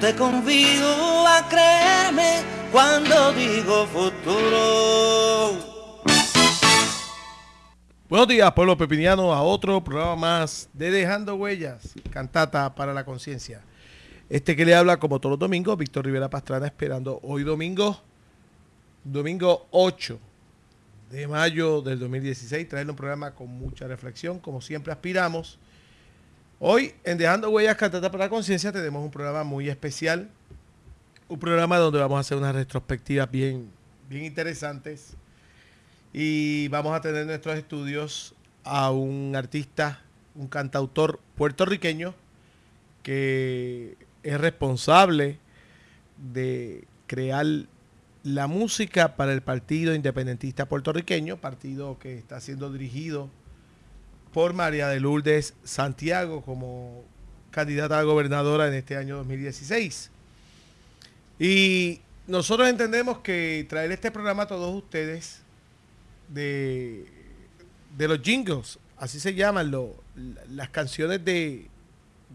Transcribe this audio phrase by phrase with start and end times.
[0.00, 5.52] Te convido a creerme cuando digo futuro.
[8.08, 13.62] Buenos días, pueblo pepiniano, a otro programa más de Dejando Huellas, cantata para la conciencia.
[14.28, 18.02] Este que le habla, como todos los domingos, Víctor Rivera Pastrana, esperando hoy domingo,
[19.04, 20.18] domingo 8
[21.10, 25.58] de mayo del 2016, traerle un programa con mucha reflexión, como siempre aspiramos.
[26.66, 30.30] Hoy, en Dejando Huellas, cantata para la conciencia, tenemos un programa muy especial,
[31.28, 33.70] un programa donde vamos a hacer unas retrospectivas bien,
[34.08, 35.14] bien interesantes.
[36.14, 40.00] Y vamos a tener en nuestros estudios a un artista,
[40.34, 42.14] un cantautor puertorriqueño
[43.02, 45.38] que es responsable
[46.32, 47.44] de crear
[48.22, 53.28] la música para el Partido Independentista Puertorriqueño, partido que está siendo dirigido
[54.34, 57.04] por María de Lourdes Santiago como
[57.52, 60.10] candidata a gobernadora en este año 2016.
[61.38, 65.40] Y nosotros entendemos que traer este programa a todos ustedes
[66.26, 67.06] de,
[67.96, 69.72] de los jingles, así se llaman
[70.50, 71.68] las canciones de,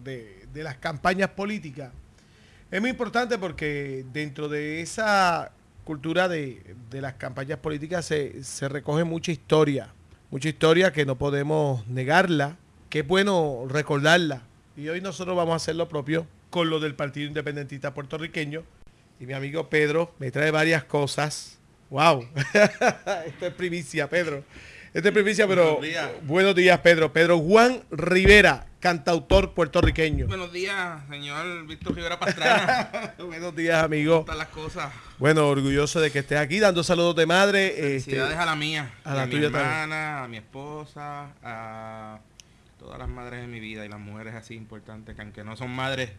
[0.02, 1.91] de, las campañas políticas.
[2.72, 5.52] Es muy importante porque dentro de esa
[5.84, 9.91] cultura de, las campañas políticas se, se, recoge mucha historia,
[10.31, 12.58] mucha historia que no podemos negarla,
[12.89, 14.44] que es bueno recordarla.
[14.75, 18.63] Y hoy nosotros vamos a hacer lo propio con lo del Partido Independentista Puertorriqueño.
[19.19, 22.27] Y mi amigo Pedro me trae varias cosas Wow.
[23.25, 24.44] Esto es primicia, Pedro.
[24.92, 26.09] Esto es primicia, pero buenos días.
[26.23, 27.14] buenos días, Pedro.
[27.14, 30.26] Pedro Juan Rivera, cantautor puertorriqueño.
[30.26, 33.14] Buenos días, señor Víctor Rivera Pastrana.
[33.20, 34.14] buenos días, amigo.
[34.14, 34.92] ¿Cómo están las cosas?
[35.20, 37.68] Bueno, orgulloso de que estés aquí dando saludos de madre.
[37.68, 42.20] Este, Felicidades a la mía, a, la mi hermana, a mi esposa, a
[42.80, 45.70] todas las madres de mi vida y las mujeres así importantes que aunque no son
[45.70, 46.09] madres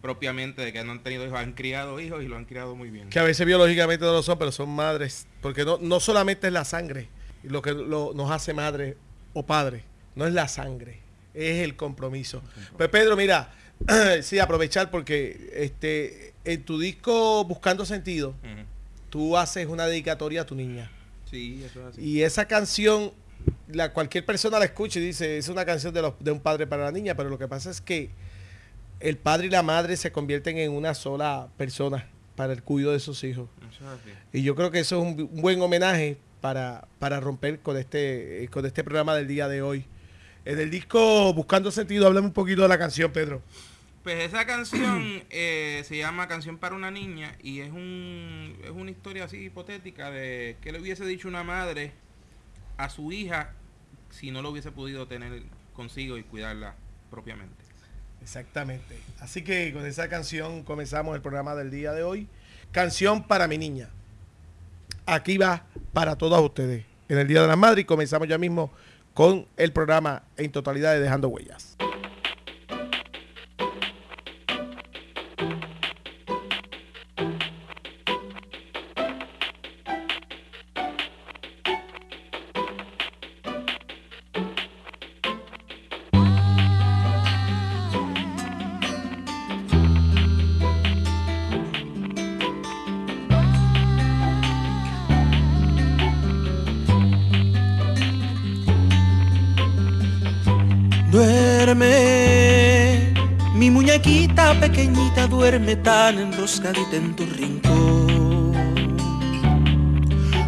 [0.00, 2.88] propiamente de que no han tenido hijos, han criado hijos y lo han criado muy
[2.88, 3.08] bien.
[3.08, 6.52] Que a veces biológicamente no lo son, pero son madres, porque no, no solamente es
[6.52, 7.08] la sangre
[7.48, 8.96] lo que nos hace madre
[9.32, 9.84] o padre,
[10.14, 11.00] no es la sangre,
[11.34, 12.42] es el compromiso.
[12.76, 13.52] Pues Pedro, mira,
[14.22, 18.34] sí, aprovechar porque este en tu disco Buscando Sentido,
[19.10, 20.90] tú haces una dedicatoria a tu niña.
[21.30, 22.02] Sí, eso es así.
[22.02, 23.12] Y esa canción,
[23.68, 26.66] la, cualquier persona la escucha y dice, es una canción de, los, de un padre
[26.66, 28.10] para la niña, pero lo que pasa es que
[29.00, 33.00] el padre y la madre se convierten en una sola persona para el cuidado de
[33.00, 33.48] sus hijos.
[34.32, 38.66] Y yo creo que eso es un, buen homenaje para, para romper con este, con
[38.66, 39.84] este programa del día de hoy.
[40.44, 43.42] En el disco Buscando Sentido, háblame un poquito de la canción, Pedro.
[44.04, 48.92] Pues esa canción eh, se llama Canción para una niña y es, un, es una
[48.92, 51.92] historia así hipotética de que le hubiese dicho una madre
[52.76, 53.52] a su hija
[54.10, 55.42] si no lo hubiese podido tener
[55.74, 56.76] consigo y cuidarla
[57.10, 57.64] propiamente.
[58.22, 58.96] Exactamente.
[59.20, 62.28] Así que con esa canción comenzamos el programa del día de hoy.
[62.70, 63.88] Canción para mi niña.
[65.06, 65.64] Aquí va
[65.96, 66.84] para todos ustedes.
[67.08, 68.70] En el Día de la Madre y comenzamos ya mismo
[69.14, 71.78] con el programa en totalidad de Dejando Huellas.
[106.16, 108.96] Tan enroscadita en tu rincón.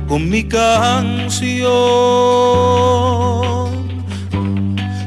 [0.09, 1.59] Con mi canción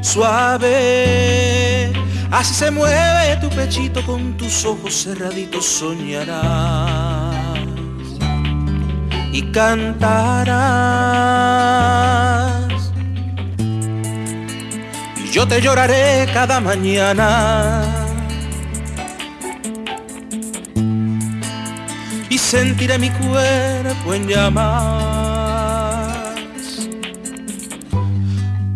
[0.02, 1.92] suave
[2.30, 7.36] así se mueve tu pechito con tus ojos cerraditos soñarás
[9.32, 10.12] y cantarás.
[15.24, 18.00] Y yo te lloraré cada mañana
[22.51, 24.68] sentiré mi cuerpo en llamas.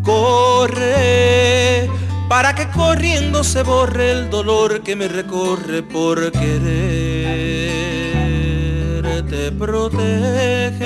[0.01, 1.89] Corre
[2.29, 6.71] para que corriendo se borre el dolor que me recorre por quererte
[9.59, 10.85] proteger.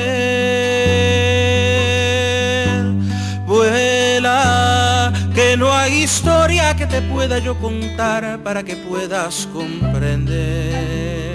[3.45, 11.29] Vuela, que no hay historia que te pueda yo contar para que puedas comprender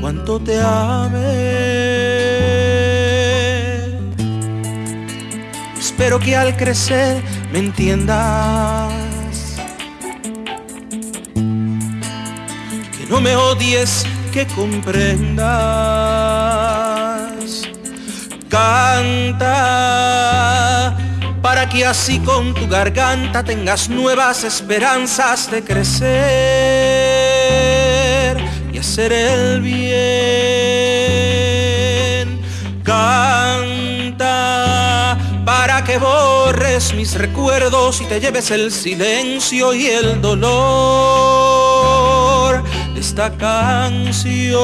[0.00, 1.20] cuánto te ame.
[5.78, 9.10] Espero que al crecer me entiendas.
[13.10, 15.42] no me odies, que comprendas.
[18.48, 19.56] Canta
[21.42, 26.59] para que así con tu garganta tengas nuevas esperanzas de crecer
[28.80, 29.80] hacer el bien.
[32.82, 34.28] Canta
[35.44, 40.62] para que borres mis recuerdos y te lleves el silencio y el dolor
[42.94, 44.58] de esta canción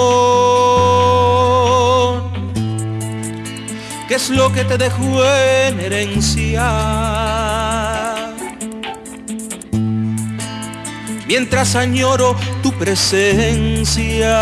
[4.08, 6.62] ¿Qué es lo que te dejó en herencia?
[11.26, 14.36] Mientras añoro tu presencia.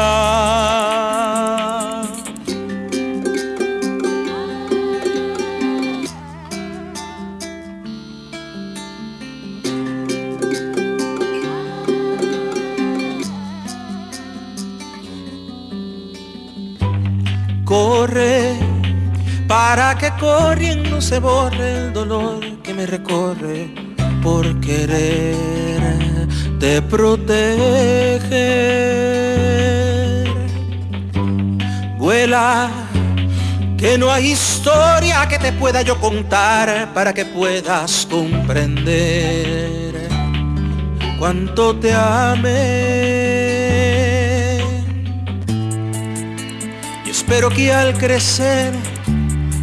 [17.64, 18.54] Corre
[19.48, 23.75] para que corriendo se borre el dolor que me recorre
[24.22, 26.13] por querer
[26.64, 28.25] te proteger.
[31.99, 32.70] Vuela,
[33.76, 40.08] que no hay historia que te pueda yo contar para que puedas comprender
[41.19, 42.55] cuánto te amé.
[47.05, 48.72] Y espero que al crecer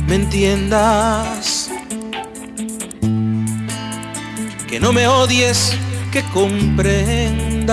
[0.05, 1.71] me entiendas.
[4.67, 5.75] Que no me odies,
[6.11, 7.71] que comprendas.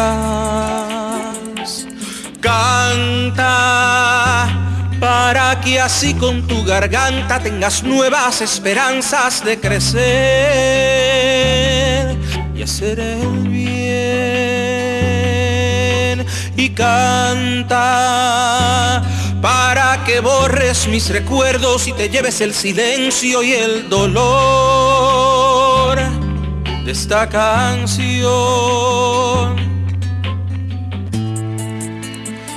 [2.41, 3.49] Canta
[5.01, 9.99] para que así con tu garganta tengas nuevas esperanzas de crecer
[12.55, 13.69] y hacer el bien.
[16.57, 17.83] Y canta
[19.43, 25.28] para que borres mis recuerdos y te lleves el silencio y el dolor
[26.91, 28.29] esta canción.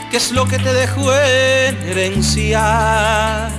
[0.09, 3.49] ¿Qué es lo que te dejó en herencia?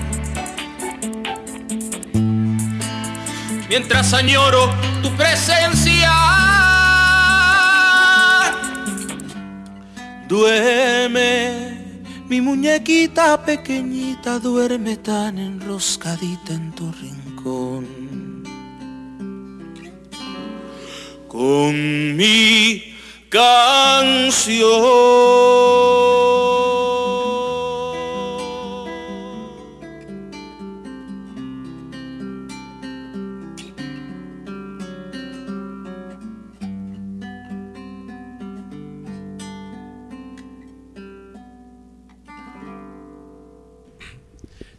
[3.68, 4.70] Mientras añoro
[5.02, 6.12] tu presencia,
[10.28, 11.72] duerme
[12.28, 18.01] mi muñequita pequeñita duerme tan enroscadita en tu rincón.
[21.42, 22.94] Con mi
[23.28, 24.52] canción.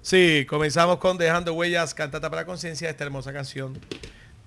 [0.02, 3.78] Sí, comenzamos con Dejando Huellas, Cantata para Conciencia, esta hermosa canción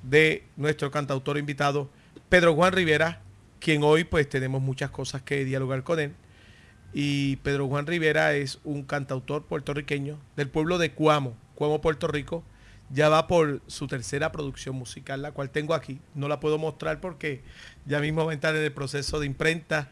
[0.03, 1.91] de nuestro cantautor invitado,
[2.29, 3.21] Pedro Juan Rivera,
[3.61, 6.13] quien hoy pues tenemos muchas cosas que dialogar con él.
[6.93, 12.43] Y Pedro Juan Rivera es un cantautor puertorriqueño del pueblo de Cuamo, Cuamo, Puerto Rico.
[12.91, 15.99] Ya va por su tercera producción musical, la cual tengo aquí.
[16.15, 17.43] No la puedo mostrar porque
[17.85, 19.89] ya mismo va a entrar en el proceso de imprenta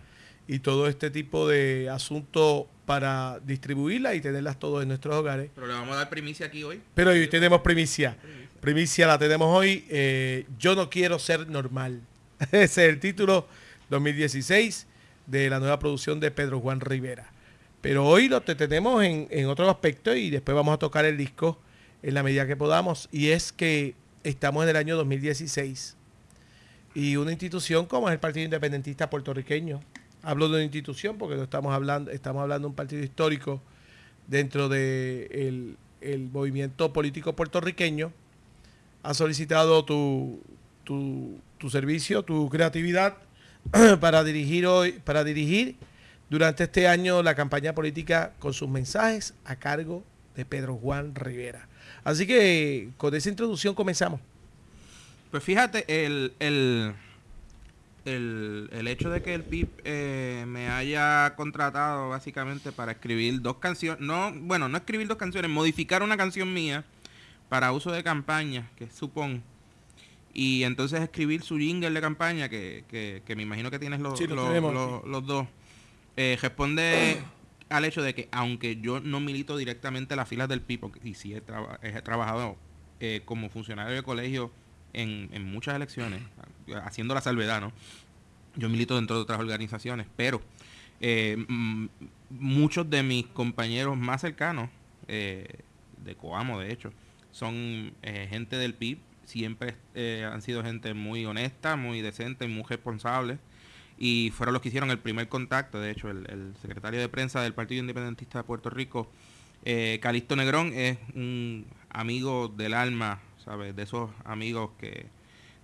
[0.46, 5.50] y todo este tipo de asuntos para distribuirla y tenerlas todos en nuestros hogares.
[5.54, 6.80] Pero le vamos a dar primicia aquí hoy.
[6.94, 8.16] Pero hoy tenemos primicia.
[8.60, 9.84] Primicia la tenemos hoy.
[9.90, 12.00] eh, Yo no quiero ser normal.
[12.52, 13.46] Ese es el título
[13.90, 14.86] 2016
[15.26, 17.30] de la nueva producción de Pedro Juan Rivera.
[17.80, 21.16] Pero hoy lo te tenemos en, en otro aspecto y después vamos a tocar el
[21.16, 21.58] disco
[22.02, 23.08] en la medida que podamos.
[23.12, 25.96] Y es que estamos en el año 2016
[26.94, 29.80] y una institución como es el Partido Independentista Puertorriqueño.
[30.22, 33.60] Hablo de una institución porque no estamos hablando, estamos hablando de un partido histórico
[34.26, 38.12] dentro del de el movimiento político puertorriqueño.
[39.02, 40.40] Ha solicitado tu,
[40.84, 43.16] tu, tu servicio, tu creatividad
[44.00, 45.76] para dirigir hoy, para dirigir
[46.28, 50.04] durante este año la campaña política con sus mensajes a cargo
[50.36, 51.66] de Pedro Juan Rivera.
[52.04, 54.20] Así que con esa introducción comenzamos.
[55.30, 56.92] Pues fíjate, el, el,
[58.04, 63.56] el, el hecho de que el PIB eh, me haya contratado básicamente para escribir dos
[63.56, 66.84] canciones, no, bueno, no escribir dos canciones, modificar una canción mía
[67.48, 69.42] para uso de campaña, que supón,
[70.34, 74.18] y entonces escribir su jingle de campaña, que, que, que me imagino que tienes los,
[74.18, 75.46] Sí, los, tenemos, los- los dos,
[76.16, 77.18] eh, responde
[77.68, 81.00] al hecho de que aunque yo no milito directamente en las filas del PIB, porque-
[81.08, 82.56] y sí he, traba- he trabajado
[83.00, 84.50] eh, como funcionario de colegio
[84.92, 86.20] en, en muchas elecciones,
[86.84, 87.72] haciendo la salvedad, ¿no?
[88.56, 90.40] Yo milito dentro de otras organizaciones, pero
[91.00, 91.36] eh,
[92.30, 94.70] muchos de mis compañeros más cercanos,
[95.08, 96.92] de Coamo de hecho,
[97.32, 99.76] son gente del PIB, siempre
[100.24, 103.38] han sido gente muy honesta, muy decente, muy responsable
[103.98, 105.80] y fueron los que hicieron el primer contacto.
[105.80, 109.10] De hecho, el, secretario de prensa del Partido Independentista de Puerto Rico,
[109.64, 113.74] eh, Calixto Negrón, es un amigo del alma, ¿sabes?
[113.76, 115.06] De esos amigos que,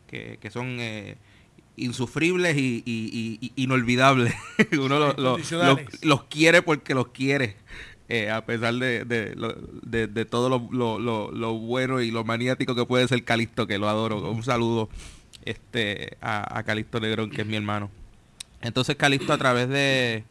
[0.06, 1.16] que, son eh,
[1.76, 4.34] insufribles y, inolvidables.
[4.72, 7.56] Uno los, quiere porque los quiere.
[8.12, 13.68] Eh, a pesar de, de, todo lo, bueno y lo maniático que puede ser Calixto,
[13.68, 14.28] que lo adoro.
[14.32, 14.88] Un saludo
[15.44, 17.88] este, a, a Calixto Negrón, que es mi hermano.
[18.62, 20.24] Entonces Calixto a través de,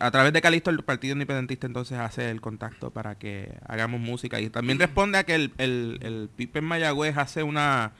[0.00, 4.40] a través de Calixto el Partido Independentista entonces hace el contacto para que hagamos música
[4.40, 7.92] y también responde a que el, el, el Pipe en Mayagüez hace una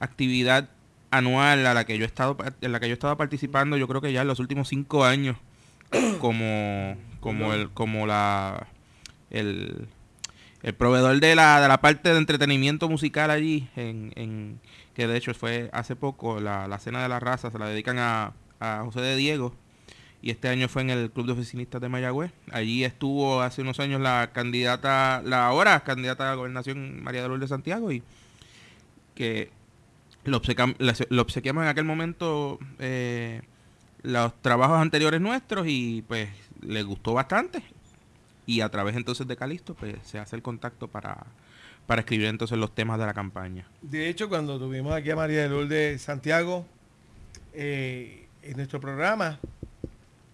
[0.00, 0.70] actividad
[1.10, 3.86] anual a la que yo he estado en la que yo he estado participando yo
[3.86, 5.36] creo que ya en los últimos cinco años
[6.20, 8.66] como como el como la
[9.30, 9.88] el,
[10.62, 14.60] el proveedor de la, de la parte de entretenimiento musical allí en, en
[14.94, 17.96] que de hecho fue hace poco la, la cena de la raza se la dedican
[17.98, 18.32] a
[18.84, 19.54] José de Diego
[20.20, 22.32] y este año fue en el Club de Oficinistas de Mayagüez.
[22.50, 27.28] Allí estuvo hace unos años la candidata, la ahora candidata a la gobernación María de
[27.28, 28.02] Lourdes Santiago y
[29.14, 29.50] que
[30.24, 33.42] lo, obsequiamos en aquel momento eh,
[34.00, 36.30] los trabajos anteriores nuestros y pues
[36.64, 37.62] le gustó bastante
[38.46, 41.26] y a través entonces de Calisto pues se hace el contacto para,
[41.86, 43.66] para escribir entonces los temas de la campaña.
[43.82, 46.66] De hecho, cuando tuvimos aquí a María de Lourdes Santiago,
[47.52, 49.38] eh, en nuestro programa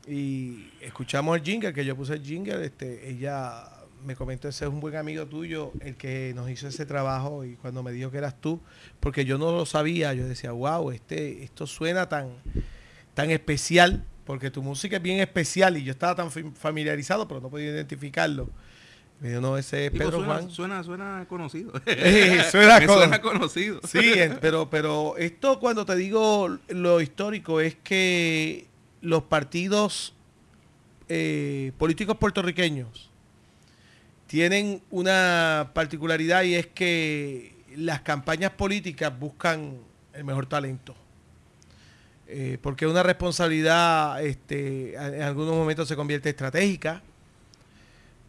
[0.07, 3.65] y escuchamos el jingle, que yo puse el jingle, este, ella
[4.05, 7.55] me comentó, ese es un buen amigo tuyo, el que nos hizo ese trabajo y
[7.57, 8.61] cuando me dijo que eras tú,
[8.99, 12.31] porque yo no lo sabía, yo decía, wow, este, esto suena tan,
[13.15, 17.51] tan especial, porque tu música es bien especial y yo estaba tan familiarizado, pero no
[17.51, 18.49] podía identificarlo.
[19.19, 20.49] Me dijo, no, ese es Pedro Juan.
[20.49, 21.73] Suena, suena conocido.
[22.53, 23.81] suena, conocido.
[23.83, 28.69] Sí, pero, pero esto cuando te digo lo histórico es que
[29.01, 30.15] los partidos
[31.09, 33.11] eh, políticos puertorriqueños
[34.29, 39.77] tienen una particularidad y es que las campañas políticas buscan
[40.15, 40.95] el mejor talento.
[42.33, 47.03] Eh, porque una responsabilidad este, en algunos momentos se convierte estratégica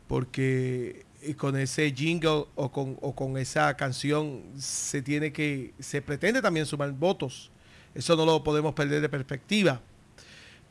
[0.08, 6.01] porque eh, con ese jingle o con, o con esa canción se tiene que, se
[6.01, 7.51] pretende también sumar votos.
[7.93, 9.79] Eso no lo podemos perder de perspectiva.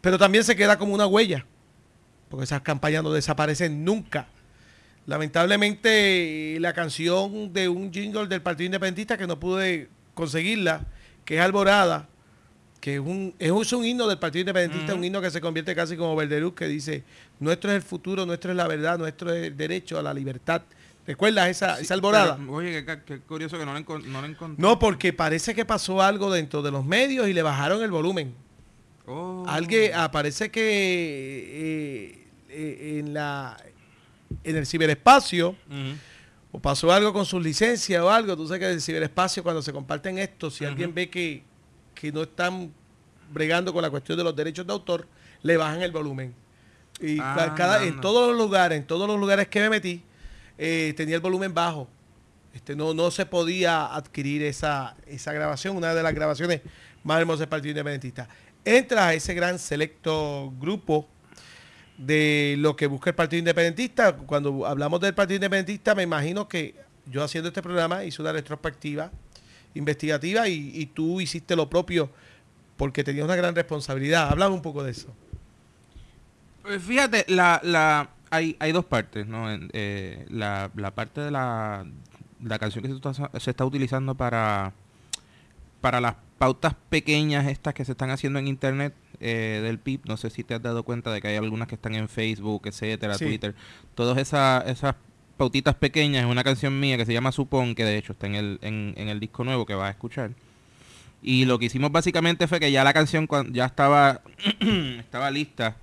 [0.01, 1.47] Pero también se queda como una huella,
[2.29, 4.27] porque esas campañas no desaparecen nunca.
[5.07, 10.85] Lamentablemente la canción de un jingle del Partido Independentista que no pude conseguirla,
[11.25, 12.10] que es Alborada,
[12.81, 15.97] que es un, es un himno del Partido Independentista, un himno que se convierte casi
[15.97, 17.05] como Verderuz, que dice,
[17.39, 20.63] nuestro es el futuro, nuestro es la verdad, nuestro es el derecho a la libertad.
[21.07, 22.39] ¿Recuerdas esa, esa alborada?
[22.49, 24.63] oye, qué, curioso que no la, no encontré.
[24.63, 28.35] No, porque parece que pasó algo dentro de los medios y le bajaron el volumen.
[29.07, 29.45] Oh.
[29.49, 33.57] Alguien, aparece ah, que eh, eh, en la
[34.45, 35.57] en el ciberespacio
[36.53, 38.37] o pasó algo con sus licencias o algo.
[38.37, 41.43] Tú sabes que en el ciberespacio cuando se comparten esto, si alguien ve que
[42.01, 42.73] que no están
[43.31, 45.07] bregando con la cuestión de los derechos de autor,
[45.43, 46.35] le bajan el volumen.
[46.99, 50.03] Y ah, cada, en todos los lugares, en todos los lugares que me metí,
[50.57, 51.89] eh, tenía el volumen bajo.
[52.55, 56.63] Este, no, no se podía adquirir esa, esa grabación, una de las grabaciones
[57.05, 58.29] más hermosas del Partido Independentista.
[58.65, 61.07] Entra a ese gran selecto grupo
[61.99, 64.17] de lo que busca el Partido Independentista.
[64.17, 66.75] Cuando hablamos del Partido Independentista, me imagino que
[67.07, 69.11] yo haciendo este programa hice una retrospectiva
[69.75, 72.11] investigativa y, tú hiciste lo propio
[72.77, 74.29] porque tenías una gran responsabilidad.
[74.31, 75.09] Háblame un poco de eso.
[76.63, 79.47] Pues fíjate, la, la, hay, hay dos partes, ¿no?
[79.51, 81.87] Eh, la, parte de la,
[82.43, 84.73] la canción que se está, se está utilizando para,
[85.81, 90.17] para las pautas pequeñas estas que se están haciendo en internet eh, del PIB, no
[90.17, 93.19] sé si te has dado cuenta de que hay algunas que están en Facebook, etcétera,
[93.19, 93.55] Twitter,
[93.95, 94.95] todas esas, esas
[95.41, 98.35] pautitas pequeñas, es una canción mía que se llama Supón, que de hecho está en
[98.35, 100.33] el, en, el disco nuevo que vas a escuchar.
[101.23, 104.21] Y lo que hicimos básicamente fue que ya la canción ya estaba,
[104.99, 105.79] estaba lista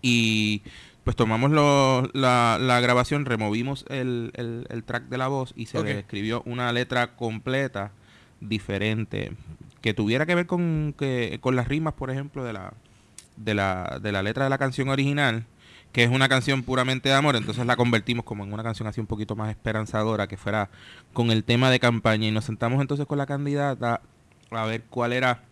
[0.00, 0.62] y
[1.04, 4.32] pues tomamos la, grabación, removimos el,
[4.86, 7.92] track de la voz y se le escribió una letra completa
[8.40, 9.32] diferente
[9.82, 12.72] que tuviera que ver con, que, con las rimas, por ejemplo, de la,
[13.36, 15.44] de la, de la letra de la canción original
[15.92, 19.00] que es una canción puramente de amor, entonces la convertimos como en una canción así
[19.00, 20.70] un poquito más esperanzadora, que fuera
[21.12, 22.26] con el tema de campaña.
[22.26, 24.00] Y nos sentamos entonces con la candidata
[24.50, 25.42] a ver cuál era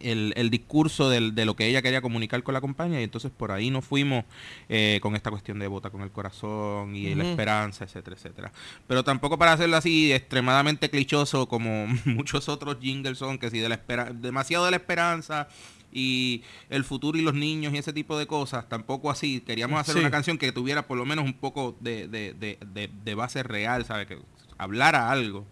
[0.00, 3.70] el, discurso de lo que ella quería comunicar con la compañía y entonces por ahí
[3.70, 4.24] nos fuimos
[4.68, 8.52] eh, con esta cuestión de vota con el corazón y la esperanza, etcétera, etcétera.
[8.86, 13.68] Pero tampoco para hacerlo así extremadamente clichoso como muchos otros jingles son, que si de
[13.68, 15.48] la espera demasiado de la esperanza
[15.92, 19.40] y el futuro y los niños y ese tipo de cosas, tampoco así.
[19.40, 23.14] Queríamos hacer una canción que tuviera por lo menos un poco de, de, de, de
[23.14, 24.06] base real, ¿sabes?
[24.06, 24.18] Que
[24.58, 25.46] hablara algo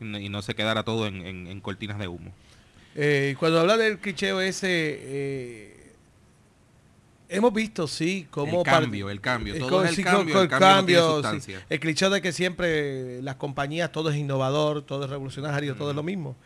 [0.00, 2.32] y no se quedara todo en cortinas de humo.
[2.98, 5.92] Eh, cuando habla del cliché ese, eh,
[7.28, 8.60] hemos visto, sí, como...
[8.60, 11.22] El cambio, el cambio, todo el, cambio, el cambio,
[11.68, 15.96] el cliché de que siempre las compañías, todo es innovador, todo es revolucionario, todo es
[15.96, 16.36] lo mismo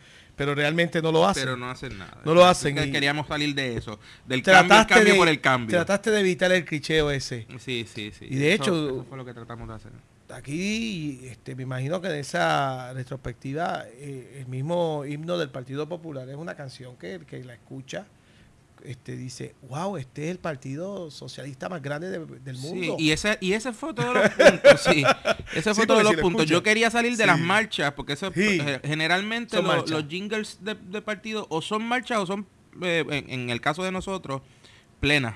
[0.41, 1.43] pero realmente no lo hacen.
[1.43, 2.17] Pero no hacen nada.
[2.25, 2.75] No lo hacen.
[2.91, 5.77] queríamos salir de eso, del cambio, cambio por el cambio.
[5.77, 7.45] Trataste de evitar el cliché ese.
[7.59, 8.25] Sí, sí, sí.
[8.27, 9.91] Y de hecho, eso fue lo que tratamos de hacer
[10.33, 16.29] aquí este, me imagino que en esa retrospectiva eh, el mismo himno del Partido Popular
[16.29, 18.05] es una canción que el que la escucha
[18.85, 22.95] este, dice, wow, este es el partido socialista más grande del mundo.
[22.97, 25.03] Sí, y ese, y ese fue todos los puntos, sí.
[25.53, 26.45] Ese fue todos los puntos.
[26.45, 31.61] Yo quería salir de las marchas, porque eso eh, generalmente los jingles de, partido o
[31.61, 32.47] son marchas o son,
[32.81, 34.41] eh, en, el caso de nosotros,
[34.99, 35.35] plenas.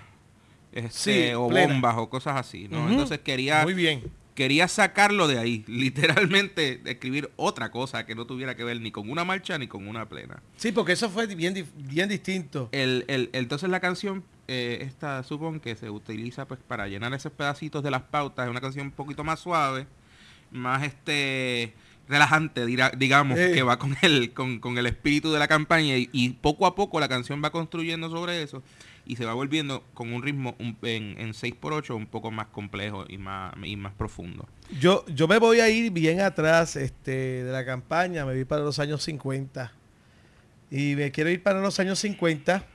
[0.72, 2.90] Este, o bombas o cosas así, ¿no?
[2.90, 4.04] Entonces quería Muy bien
[4.36, 9.10] quería sacarlo de ahí, literalmente escribir otra cosa que no tuviera que ver ni con
[9.10, 10.44] una marcha ni con una plena.
[10.58, 12.70] Sí, porque eso fue bien, bien distinto.
[12.72, 17.32] El, el, entonces la canción, eh, esta supongo que se utiliza pues para llenar esos
[17.32, 19.88] pedacitos de las pautas, es una canción un poquito más suave,
[20.52, 21.74] más este
[22.08, 26.68] relajante, digamos, que va con el, con, con, el espíritu de la campaña y poco
[26.68, 28.62] a poco la canción va construyendo sobre eso
[29.06, 33.18] y se va volviendo con un ritmo en, en 6x8 un poco más complejo y
[33.18, 34.48] más, y más profundo.
[34.80, 38.64] Yo, yo me voy a ir bien atrás este, de la campaña, me voy para
[38.64, 39.72] los años 50.
[40.72, 42.66] Y me quiero ir para los años 50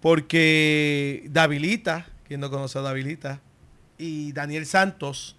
[0.00, 3.40] porque Davilita, quien no conoce a Davilita,
[3.96, 5.36] y Daniel Santos,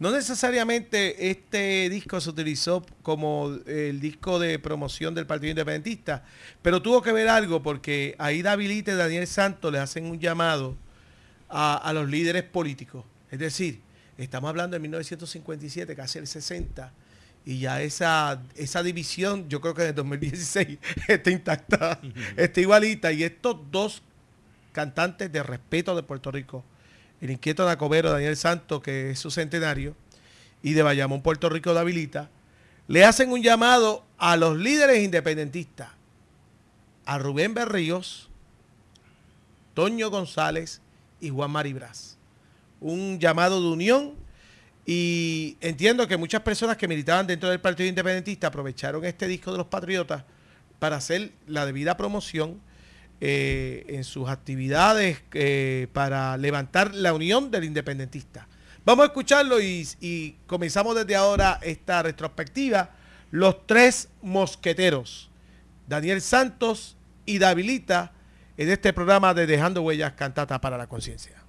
[0.00, 6.24] no necesariamente este disco se utilizó como el disco de promoción del Partido Independentista,
[6.62, 10.74] pero tuvo que ver algo porque ahí Davilita y Daniel Santos le hacen un llamado
[11.50, 13.04] a, los líderes políticos.
[13.30, 13.82] Es decir,
[14.16, 16.92] estamos hablando de 1957, casi el 60,
[17.44, 22.00] y ya esa, esa división, yo creo que en el 2016 está intacta,
[22.38, 24.02] está igualita, y estos dos
[24.72, 26.64] cantantes de respeto de Puerto Rico,
[27.20, 29.94] el inquieto Nacobero Daniel Santos, que es su centenario,
[30.62, 32.30] y de Bayamón, Puerto Rico, de Habilita,
[32.88, 35.90] le hacen un llamado a los líderes independentistas,
[37.04, 38.28] a Rubén Berríos,
[39.74, 40.80] Toño González
[41.20, 42.16] y Juan Maribras.
[42.80, 44.14] Un llamado de unión
[44.86, 49.58] y entiendo que muchas personas que militaban dentro del Partido Independentista aprovecharon este disco de
[49.58, 50.24] los Patriotas
[50.78, 52.60] para hacer la debida promoción
[53.22, 58.48] eh, en sus actividades eh, para levantar la unión del independentista.
[58.84, 62.90] Vamos a escucharlo y, comenzamos desde ahora esta retrospectiva.
[63.30, 65.30] Los tres mosqueteros,
[65.86, 68.12] Daniel Santos y Davilita,
[68.56, 71.39] en este programa de Dejando Huellas Cantata para la Conciencia.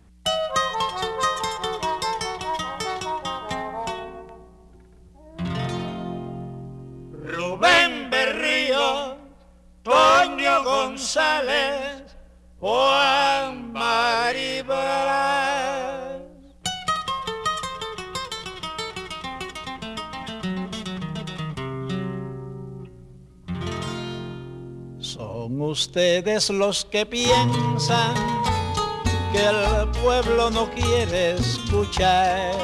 [10.63, 12.15] González,
[12.59, 14.77] Juan Maribel.
[24.99, 28.13] Son ustedes los que piensan
[29.31, 32.55] que el pueblo no quiere escuchar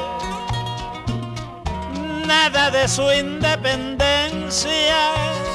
[2.26, 5.47] nada de su independencia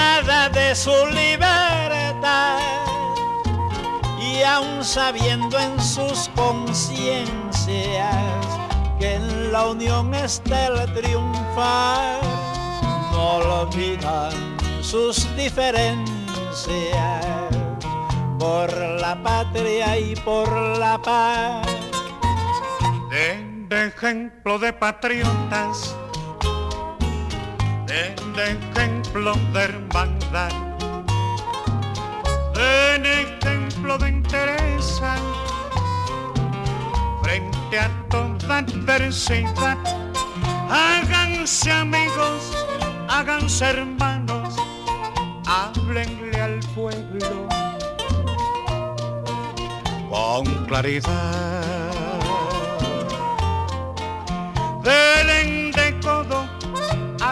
[0.00, 2.58] nada de su libertad.
[4.18, 7.26] Y aún sabiendo en sus conciencias
[8.98, 12.20] que en la unión está el triunfar,
[13.12, 13.24] no
[13.62, 14.32] olvidan
[14.82, 17.26] sus diferencias
[18.38, 18.72] por
[19.04, 21.66] la patria y por la paz.
[23.68, 25.94] De ejemplo de patriotas
[27.90, 30.52] en ejemplo de hermandad,
[32.54, 35.02] en ejemplo de interés
[37.22, 39.76] frente a toda adversidad.
[40.70, 42.56] Háganse amigos,
[43.08, 44.54] háganse hermanos,
[45.46, 47.48] háblenle al pueblo
[50.08, 51.90] con claridad.
[54.84, 56.49] Delen de codo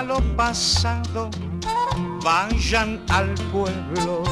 [0.02, 1.30] lo pasado
[2.22, 4.22] vayan al pueblo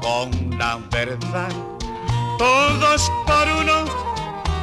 [0.00, 1.52] con la verdad,
[2.38, 3.84] todos por uno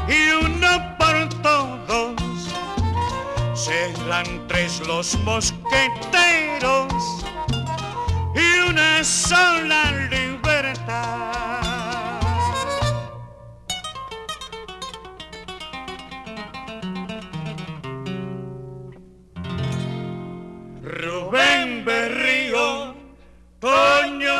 [0.08, 2.16] y uno por todos.
[3.54, 6.94] Serán tres los mosqueteros
[8.34, 11.69] y una sola libertad.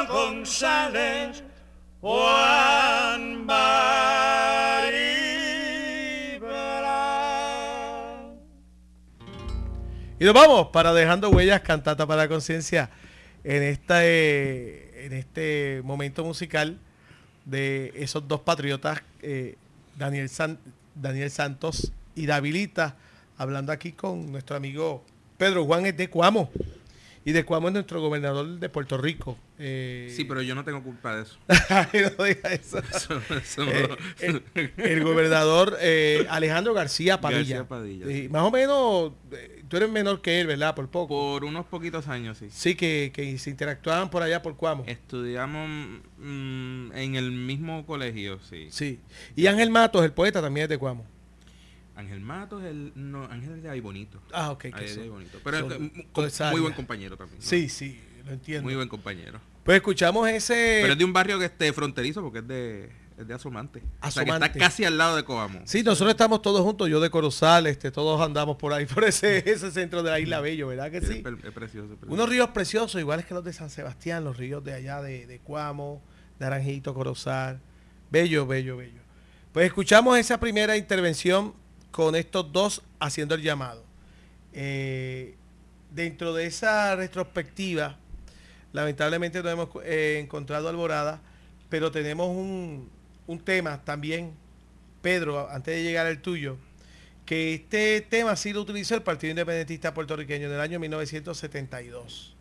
[0.08, 1.44] González,
[2.02, 3.46] Juan
[6.90, 8.34] Maribra.
[10.20, 12.90] Y nos vamos para Dejando Huellas, Cantata para la Conciencia,
[13.44, 16.78] en, esta, eh, en este momento musical
[17.46, 19.56] de esos dos patriotas, eh,
[19.98, 20.60] Daniel, San-
[20.96, 22.96] Daniel Santos y Davilita,
[23.38, 25.04] hablando aquí con nuestro amigo
[25.38, 26.52] Pedro Juan es de Cuamo.
[27.26, 29.38] Y de Cuamo es nuestro gobernador de Puerto Rico.
[29.60, 31.38] Eh, Sí, pero yo no tengo culpa de eso.
[31.70, 32.80] Ay, no diga eso.
[32.96, 34.44] Eso- eso no- Eh, el,
[34.78, 37.40] el gobernador eh, Alejandro García Padilla.
[37.58, 38.30] García Padilla, sí.
[38.30, 40.74] Más o menos, eh, tú eres menor que él, ¿verdad?
[40.76, 41.10] Por poco.
[41.34, 42.48] Por unos poquitos años, sí.
[42.52, 44.86] Sí, que, que se interactuaban por allá por Cuamo.
[44.88, 45.68] Estudiamos
[46.18, 48.68] mm, en el mismo colegio, sí.
[48.72, 49.00] Sí.
[49.36, 51.06] Y Ángel Matos, el poeta, también es de Cuamo.
[52.00, 54.22] Ángel Matos, el, no, Ángel es de ahí bonito.
[54.32, 54.66] Ah, ok.
[54.74, 55.40] Ahí de ahí bonito.
[55.44, 57.40] Pero son con- esa muy buen compañero también.
[57.40, 57.46] ¿no?
[57.46, 58.64] Sí, sí, lo entiendo.
[58.64, 59.40] Muy buen compañero.
[59.64, 60.80] Pues escuchamos ese...
[60.82, 63.80] Pero es de un barrio que esté fronterizo porque es de, es de Asomante.
[64.02, 64.46] O sea, que Asomante.
[64.48, 65.62] está casi al lado de Coamo.
[65.66, 69.48] Sí, nosotros estamos todos juntos, yo de Corozal, este, todos andamos por ahí, por ese,
[69.52, 71.18] ese centro de la Isla Bello, ¿verdad que sí?
[71.18, 71.48] es precioso.
[71.48, 71.98] es precioso.
[72.08, 75.40] Unos ríos preciosos, iguales que los de San Sebastián, los ríos de allá de, de
[75.40, 76.02] Cuamo,
[76.40, 77.60] Naranjito, Corozal.
[78.10, 79.02] Bello, bello, bello.
[79.52, 81.54] Pues escuchamos esa primera intervención
[81.92, 83.84] con estos dos haciendo el llamado.
[84.54, 85.36] Eh,
[85.92, 87.98] dentro de esa retrospectiva,
[88.74, 91.22] lamentablemente no hemos eh, encontrado Alborada,
[91.70, 92.90] pero tenemos un,
[93.28, 94.34] un tema también,
[95.02, 96.58] Pedro, antes de llegar al tuyo,
[97.26, 102.36] que este tema sí lo utilizó el Partido Independentista Puertorriqueño en el año 1972.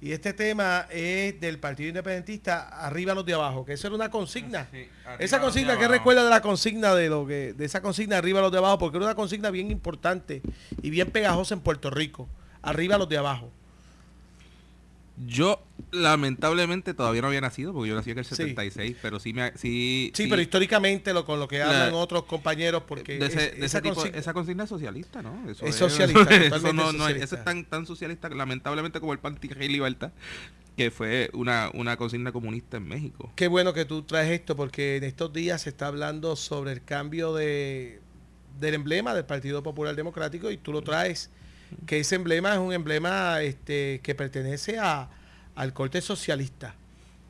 [0.00, 4.10] Y este tema es del Partido Independentista Arriba los de abajo, que eso era una
[4.10, 4.68] consigna.
[4.70, 8.18] Sí, arriba esa consigna, ¿qué recuerda de la consigna de lo que, de esa consigna
[8.18, 8.78] Arriba los de abajo?
[8.78, 10.42] Porque era una consigna bien importante
[10.82, 12.28] y bien pegajosa en Puerto Rico.
[12.62, 13.50] Arriba los de abajo.
[15.26, 18.34] Yo, lamentablemente, todavía no había nacido porque yo nací en el Sí.
[18.36, 19.52] 76, pero sí me...
[19.56, 23.46] Sí, Sí, pero históricamente lo con lo que La- hablan otros compañeros, porque de ese,
[23.52, 25.50] es- de ese tipo, consigna- esa consigna es socialista, ¿no?
[25.50, 27.24] Eso Es socialista, eso no, no es- socialista.
[27.24, 30.12] eso es tan, tan socialista, lamentablemente, como el Pan Tierra y Libertad,
[30.76, 33.32] que fue una, una consigna comunista en México.
[33.34, 36.84] Qué bueno que tú traes esto, porque en estos días se está hablando sobre el
[36.84, 38.00] cambio de,
[38.60, 41.30] del emblema del Partido Popular Democrático y tú lo traes,
[41.86, 45.08] que ese emblema es un emblema este, que pertenece a,
[45.54, 46.74] al corte socialista.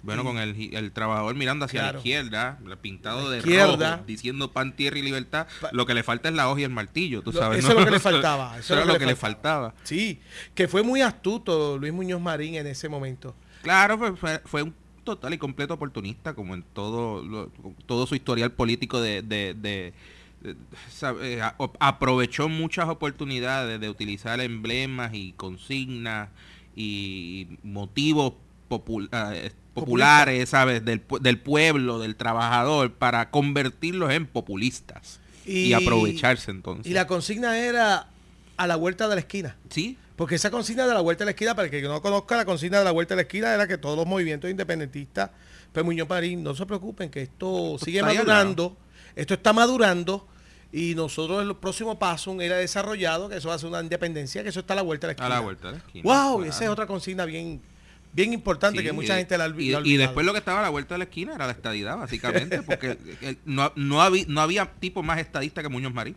[0.02, 1.94] Bueno, con el, el trabajador mirando hacia Claro.
[1.94, 3.96] la izquierda, pintado de izquierda.
[3.96, 5.48] rojo, diciendo pan, tierra y libertad.
[5.72, 7.58] Lo que le falta es la hoja y el martillo, tú sabes.
[7.58, 7.74] eso ¿no?
[7.74, 9.74] es lo que le faltaba, Eso, era lo que, le faltaba.
[9.82, 10.20] Sí,
[10.54, 13.34] que fue muy astuto Luis Muñoz Marín en ese momento.
[13.62, 17.50] Claro, fue, fue, fue un total y completo oportunista, como en todo lo-
[17.86, 19.20] todo su historial político de...
[19.22, 19.92] de- de- de-
[20.90, 26.28] sabe, o- aprovechó muchas oportunidades de utilizar emblemas y consignas
[26.76, 28.34] y motivos
[28.70, 30.84] popul- ah, eh, populares, ¿sabes?
[30.84, 36.90] Del, del pueblo, del trabajador, para convertirlos en populistas y, aprovecharse entonces.
[36.90, 38.08] Y la consigna era
[38.56, 39.56] a la vuelta de la esquina.
[39.70, 42.36] Sí, Porque esa consigna de la vuelta de la esquina, para el que no conozca
[42.36, 45.30] la consigna de la vuelta de la esquina, era que todos los movimientos independentistas,
[45.72, 48.76] pues Muñoz Marín, no se preocupen, que esto sigue madurando,
[49.20, 50.26] esto está madurando,
[50.72, 54.50] y nosotros el próximo paso era desarrollado, que eso va a ser una independencia, que
[54.50, 55.26] eso está a la vuelta de la esquina.
[55.26, 56.02] a la vuelta de la esquina.
[56.04, 56.36] ¡Wow!
[56.38, 56.44] claro.
[56.50, 57.60] Esa es otra consigna bien,
[58.12, 60.38] bien importante Sí, que mucha y- gente la, ha olvi- y, y después lo que
[60.38, 64.02] estaba a la vuelta de la esquina era la estadidad, básicamente, porque el- no, no,
[64.02, 66.16] había, no había tipo más estadista que Muñoz Marín.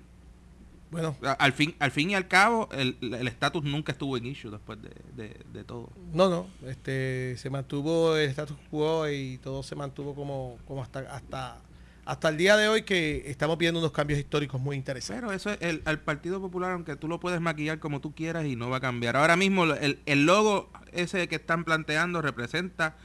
[0.92, 4.52] Bueno, Al fin, al fin y al cabo, el el estatus nunca estuvo en issue
[4.52, 5.90] después de, de- de todo.
[6.14, 11.00] no, no, este, se mantuvo el status quo y todo se mantuvo como, como hasta,
[11.16, 11.60] hasta,
[12.06, 15.22] hasta el día de hoy que estamos viendo unos cambios históricos muy interesantes.
[15.22, 18.56] Pero eso es el, Partido Popular, aunque tú lo puedes maquillar como tú quieras y
[18.56, 19.18] no va a cambiar.
[19.18, 22.96] Ahora mismo el, el logo ese que están planteando representa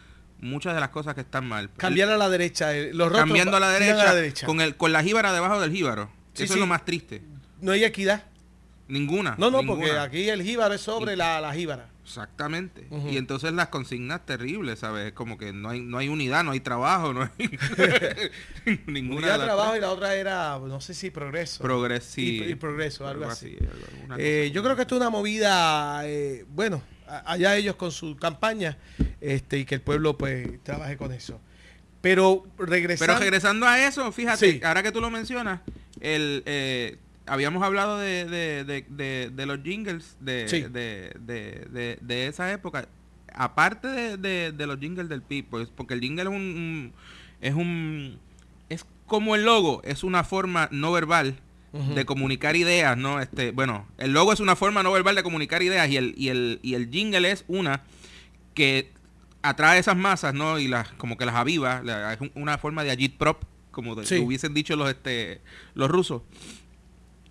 [0.40, 1.70] muchas de las cosas que están mal.
[1.76, 5.02] Cambiar a la derecha, eh, los rostros Cambiando a la derecha, con el con la
[5.02, 6.10] jíbara debajo del jíbaro.
[6.34, 6.58] Sí, eso sí.
[6.58, 7.22] es lo más triste.
[7.60, 8.24] No hay equidad.
[8.88, 9.34] Ninguna.
[9.38, 9.80] No, no, ninguna.
[9.80, 11.88] porque aquí el jíbaro es sobre la, la jíbara.
[12.06, 12.86] Exactamente.
[13.10, 15.12] Y entonces las consignas terribles, ¿sabes?
[15.12, 17.30] Como que no hay, no hay unidad, no hay trabajo, no hay
[18.86, 19.78] ninguna Unidad trabajo tres.
[19.78, 21.62] y la otra era, no sé si progreso.
[21.64, 23.56] Progresi- Y- y progreso, algo así.
[24.18, 26.82] Eh, yo creo que esto es una movida, eh, bueno,
[27.24, 28.78] allá ellos con su campaña,
[29.20, 31.40] este, y que el pueblo pues trabaje con eso.
[32.00, 34.60] Pero regresando, Pero regresando a eso, fíjate, Sí.
[34.62, 35.60] ahora que tú lo mencionas,
[36.00, 40.62] el, eh, habíamos hablado de, de, de, de- los jingles de, Sí.
[40.62, 42.88] de, de, esa época.
[43.34, 46.92] Aparte de, los jingles del PIB, pues, porque el jingle es un,
[47.40, 48.18] es un
[48.68, 51.36] es como el logo, es una forma no verbal
[51.94, 53.20] de comunicar ideas, ¿no?
[53.20, 56.30] Este, bueno, el logo es una forma no verbal de comunicar ideas y el, y
[56.30, 57.82] el, y el jingle es una
[58.54, 58.90] que
[59.42, 60.58] atrae esas masas, ¿no?
[60.58, 61.82] Y las, como que las aviva,
[62.14, 64.16] es un- una forma de agitprop, como Sí.
[64.20, 65.42] hubiesen dicho los, este,
[65.74, 66.22] los rusos.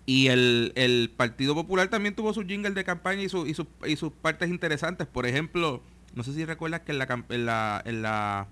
[0.06, 3.66] Y el, el Partido Popular también tuvo su jingle de campaña y, su, y, su-
[3.84, 5.06] y sus partes interesantes.
[5.08, 5.82] Por ejemplo,
[6.14, 8.46] no sé si recuerdas que en la, en la, en la,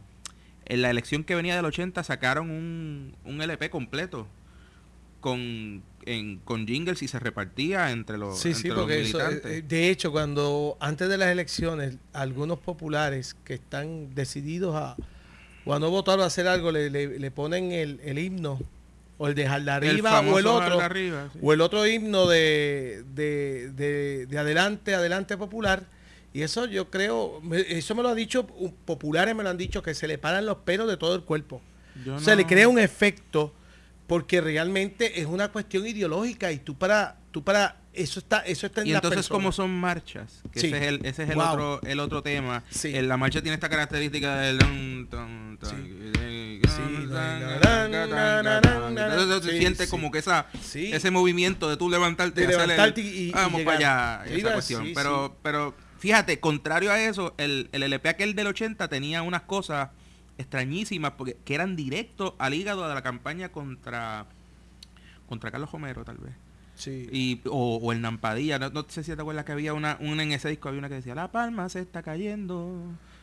[0.65, 4.27] en la elección que venía del 80 sacaron un, un LP completo
[5.21, 9.19] con, en, con jingles y se repartía entre los, Sí, entre sí, los porque eso,
[9.19, 9.53] militantes.
[9.53, 14.97] eh, de hecho, cuando antes de las elecciones, algunos populares que están decididos a,
[15.65, 18.59] o a no votar o a hacer algo, le, le- le ponen el, el himno,
[19.19, 21.39] o el de arriba, o el otro, arriba, sí.
[21.43, 25.85] o el otro himno de, de, de- de Adelante, Adelante Popular.
[26.33, 28.47] Y eso yo creo, eso me lo han dicho,
[28.85, 31.63] populares me lo han dicho, que se le paran los pelos de todo el cuerpo.
[32.05, 33.53] Yo O sea, le crea un efecto
[34.07, 38.83] porque realmente es una cuestión ideológica y tú para, tú para, eso está, eso está
[38.83, 39.35] en Y la entonces persona.
[39.37, 40.67] como son marchas, que Sí.
[40.69, 41.47] ese es el, ese es el Wow.
[41.47, 42.63] otro, el otro tema.
[42.71, 42.95] Sí.
[42.97, 45.07] En la marcha tiene esta característica del eh.
[48.05, 50.93] Entonces se siente como que esa, Sí.
[50.93, 53.77] ese movimiento de tú levantarte y De el- levantarte y- y vamos para
[54.23, 54.89] allá, esa cuestión.
[54.95, 59.91] pero, pero fíjate, contrario a eso, el, el LP aquel del 80 tenía unas cosas
[60.39, 64.27] extrañísimas porque que eran directos al hígado de la campaña contra
[65.29, 66.33] contra Carlos Romero tal vez.
[66.77, 67.09] Sí.
[67.13, 70.23] Y, o, o el Nampadilla, no, no sé si te acuerdas que había una, una
[70.25, 72.81] en ese disco, había una que decía, la palma se está cayendo,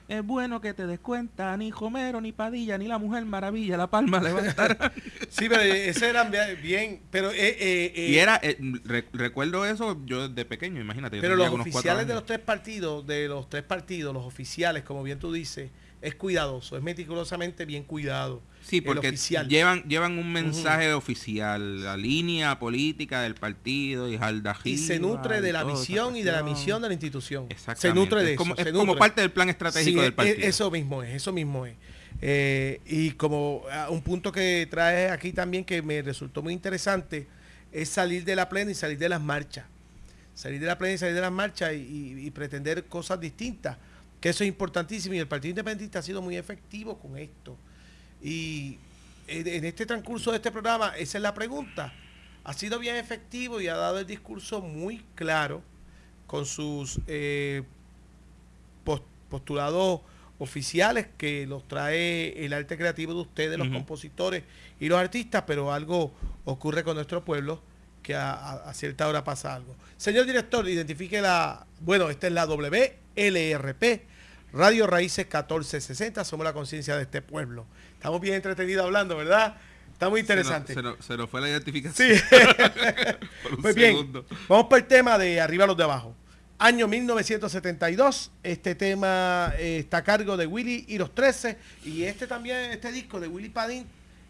[0.07, 3.87] es bueno que te des cuenta, ni Homero, ni Padilla, ni la Mujer Maravilla, la
[3.87, 4.93] palma levantará.
[5.29, 9.99] Sí, pero ese era bien- pero eh, eh, eh, y era, eh, re- recuerdo eso
[10.05, 11.19] yo de pequeño, imagínate.
[11.19, 15.19] pero los oficiales de los tres partidos, de los tres partidos, los oficiales, como bien
[15.19, 15.71] tú dices,
[16.01, 18.41] es cuidadoso, es meticulosamente bien cuidado.
[18.63, 19.47] Sí, el porque oficial.
[19.47, 24.19] llevan llevan un mensaje oficial, la línea política del partido y
[24.65, 27.45] y se nutre de la visión y de la misión de la institución.
[27.47, 27.99] Se Exactamente.
[27.99, 28.37] nutre de es eso.
[28.37, 30.37] como, se es como parte del plan estratégico Sí, del partido.
[30.47, 31.75] Eso mismo es, eso mismo es.
[32.21, 37.27] Eh, y como ah, un punto que trae aquí también que me resultó muy interesante
[37.71, 39.65] es salir de la plena y salir de las marchas.
[40.35, 43.77] Salir de la plena y salir de las marchas y, y- y pretender cosas distintas.
[44.21, 47.57] Que eso es importantísimo y el Partido Independentista ha sido muy efectivo con esto.
[48.23, 48.77] Y
[49.27, 51.91] en, en este transcurso de este programa, esa es la pregunta.
[52.43, 55.61] Ha sido bien efectivo y ha dado el discurso muy claro
[56.27, 57.63] con sus eh,
[58.83, 60.01] pos- postulados
[60.39, 64.43] oficiales que los trae el arte creativo de ustedes, los compositores
[64.79, 66.13] y los artistas, pero algo
[66.45, 67.61] ocurre con nuestro pueblo
[68.01, 69.75] que a, a- a cierta hora pasa algo.
[69.97, 73.83] Señor director, identifique la, bueno, esta es la WLRP,
[74.53, 77.65] Radio Raíces 1460, somos la conciencia de este pueblo.
[77.93, 79.55] Estamos bien entretenidos hablando, ¿verdad?
[79.93, 80.73] Está muy interesante.
[80.73, 82.09] Se nos, se nos- se nos fue la identificación.
[82.17, 82.21] Sí.
[83.61, 84.25] Pues bien, segundo.
[84.47, 86.15] vamos por el tema de arriba los de abajo.
[86.57, 92.27] Año 1972, este tema eh, está a cargo de Willy y los 13 y este
[92.27, 93.87] también, este disco de Willy Padín,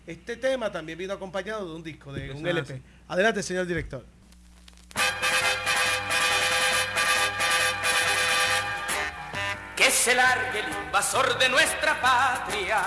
[0.08, 2.82] este tema también vino acompañado de un disco, de un LP.
[3.10, 4.06] Adelante, señor director.
[10.04, 12.82] Se largue el invasor de nuestra patria,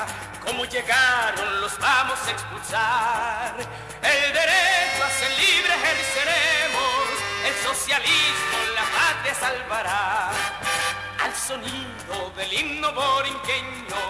[0.44, 3.54] como llegaron los vamos a expulsar.
[4.02, 7.06] El derecho a ser libre ejerceremos,
[7.46, 10.30] el socialismo la patria salvará.
[11.22, 14.02] Al sonido del himno borinqueño,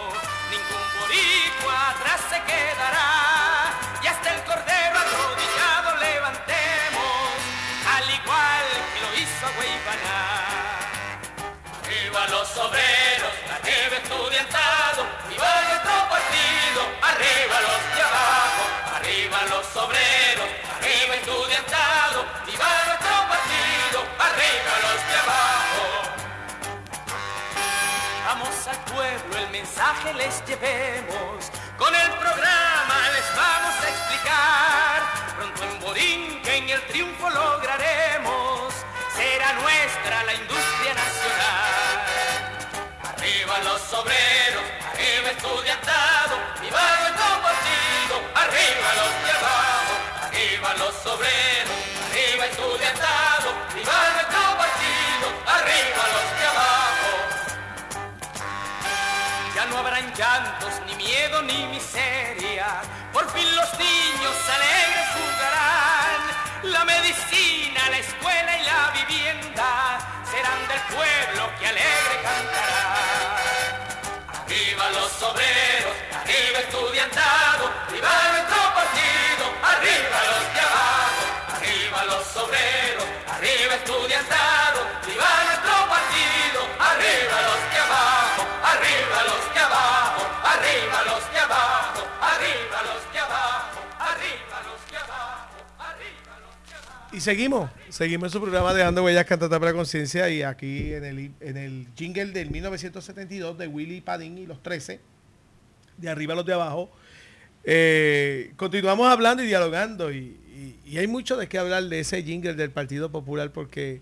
[0.51, 3.75] ningún boricua atrás se quedará.
[4.03, 7.37] Y hasta el cordero arrodillado levantemos,
[7.97, 10.55] al igual que lo hizo Guaybaná.
[11.85, 12.84] Arriba los obreros,
[30.17, 35.03] les llevemos, con el programa les vamos a explicar,
[35.37, 38.73] pronto en Borinquen el triunfo lograremos,
[39.17, 41.97] será nuestra la industria nacional.
[43.03, 49.95] Arriba los obreros, arriba estudiantado, viva nuestro partido, arriba los abajo,
[50.29, 51.79] arriba los obreros,
[52.11, 53.34] arriba estudiantado,
[61.31, 62.83] ni miseria,
[63.13, 66.21] por fin los niños alegres jugarán,
[66.65, 69.99] la medicina, la escuela y la vivienda
[70.31, 73.37] serán del pueblo que alegre cantará.
[74.45, 81.25] Arriba los obreros, arriba estudiantado, viva nuestro partido, arriba los de abajo,
[81.57, 89.61] arriba los obreros, arriba estudiantado, viva nuestro partido, arriba los de abajo, arriba los de
[89.61, 90.04] abajo,
[97.15, 101.31] Y seguimos, seguimos en su programa Dejando Huellas Cantata para Conciencia y aquí en el,
[101.39, 104.99] en el jingle del 1972 de Willy Padín y los 13,
[105.97, 106.91] de arriba los de abajo,
[107.63, 112.73] eh, continuamos hablando y dialogando y hay mucho de qué hablar de ese jingle del
[112.73, 114.01] Partido Popular porque,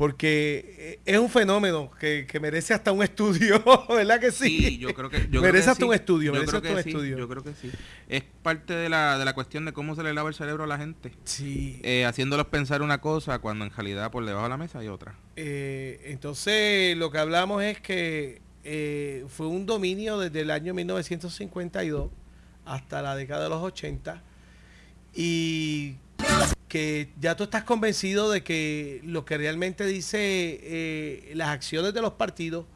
[0.00, 4.58] porque eh, es un fenómeno que, que merece hasta un estudio, ¿verdad que sí?
[4.58, 6.88] Sí, yo creo que yo creo merece hasta un estudio, Yo merece hasta un sí,
[6.88, 7.18] estudio.
[7.18, 7.70] Yo creo que sí.
[8.08, 10.66] Es parte de la, de la cuestión de cómo se le lava el cerebro a
[10.66, 11.12] la gente.
[11.24, 11.80] Sí.
[11.82, 15.16] Eh, haciéndolos pensar una cosa cuando en realidad por debajo de la mesa hay otra.
[15.36, 22.08] Eh, entonces, lo que hablamos es que eh, fue un dominio desde el año 1952
[22.64, 24.22] hasta la década de los 80
[25.14, 25.96] y
[26.68, 30.18] que ya tú estás convencido de que lo que realmente dice
[30.62, 32.66] eh, las acciones de los partidos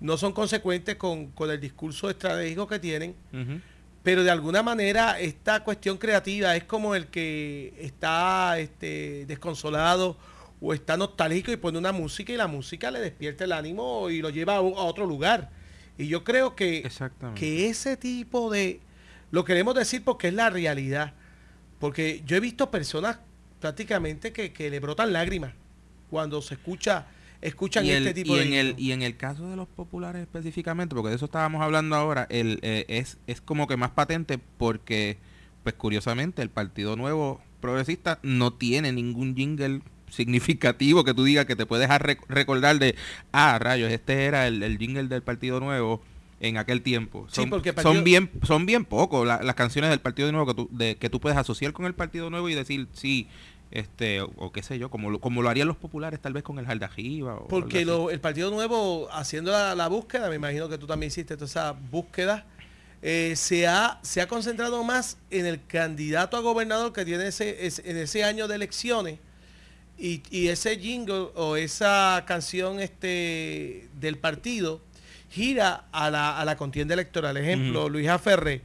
[0.00, 3.14] no son consecuentes con, con el discurso estratégico que tienen,
[4.02, 10.16] pero de alguna manera esta cuestión creativa es como el que está este, desconsolado
[10.60, 14.20] o está nostálgico y pone una música y la música le despierta el ánimo y
[14.20, 15.50] lo lleva a, un- a otro lugar.
[15.98, 16.82] Y yo creo que,
[17.34, 18.80] que ese tipo de...
[19.30, 21.14] Lo queremos decir porque es la realidad.
[21.78, 23.18] Porque yo he visto personas
[23.60, 25.52] prácticamente que, que le brotan lágrimas
[26.10, 27.06] cuando se escucha
[27.42, 29.68] escuchan y, el- este tipo y de en el y en el caso de los
[29.68, 33.90] populares específicamente porque de eso estábamos hablando ahora el eh, es es como que más
[33.90, 35.18] patente porque
[35.62, 41.56] pues curiosamente el partido nuevo progresista no tiene ningún jingle significativo que tú digas que
[41.56, 42.94] te puede dejar rec- recordar de
[43.32, 46.02] ah rayos este era el, el jingle del partido nuevo
[46.40, 47.26] en aquel tiempo.
[47.28, 50.30] Sí, son, porque el partido- son bien son bien pocos la- las canciones del partido
[50.32, 53.26] nuevo que tú de, que tú puedes asociar con el partido nuevo y decir sí
[53.70, 56.42] este o, o qué sé yo como lo, como lo harían los populares tal vez
[56.44, 60.68] con el Jaldajiva o Porque lo- el Partido Nuevo, haciendo la, la búsqueda, me imagino
[60.68, 62.46] que tú también hiciste toda esa búsqueda,
[63.02, 67.66] eh, se, ha, se ha concentrado más en el candidato a gobernador que tiene ese,
[67.66, 69.18] es- en ese año de elecciones
[69.98, 74.80] y, y ese jingle o esa canción este del partido
[75.30, 77.36] gira a la, a la contienda electoral.
[77.36, 77.90] Ejemplo, Ujú.
[77.90, 78.62] Luis Ferré,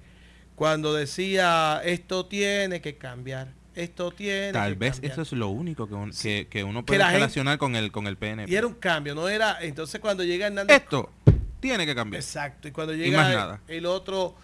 [0.56, 5.12] cuando decía esto tiene que cambiar, esto tiene Tal que vez cambiar".
[5.14, 7.92] eso es lo único que, un- que, que uno Que puede gente- relacionar con el
[7.92, 8.52] con el PNP.
[8.52, 9.58] Y era un cambio, no era.
[9.62, 10.78] Entonces cuando llega Hernández.
[10.84, 11.10] Esto
[11.60, 12.22] tiene que cambiar.
[12.22, 12.68] Exacto.
[12.68, 13.62] Y cuando Y llega más el- nada.
[13.68, 14.36] el otro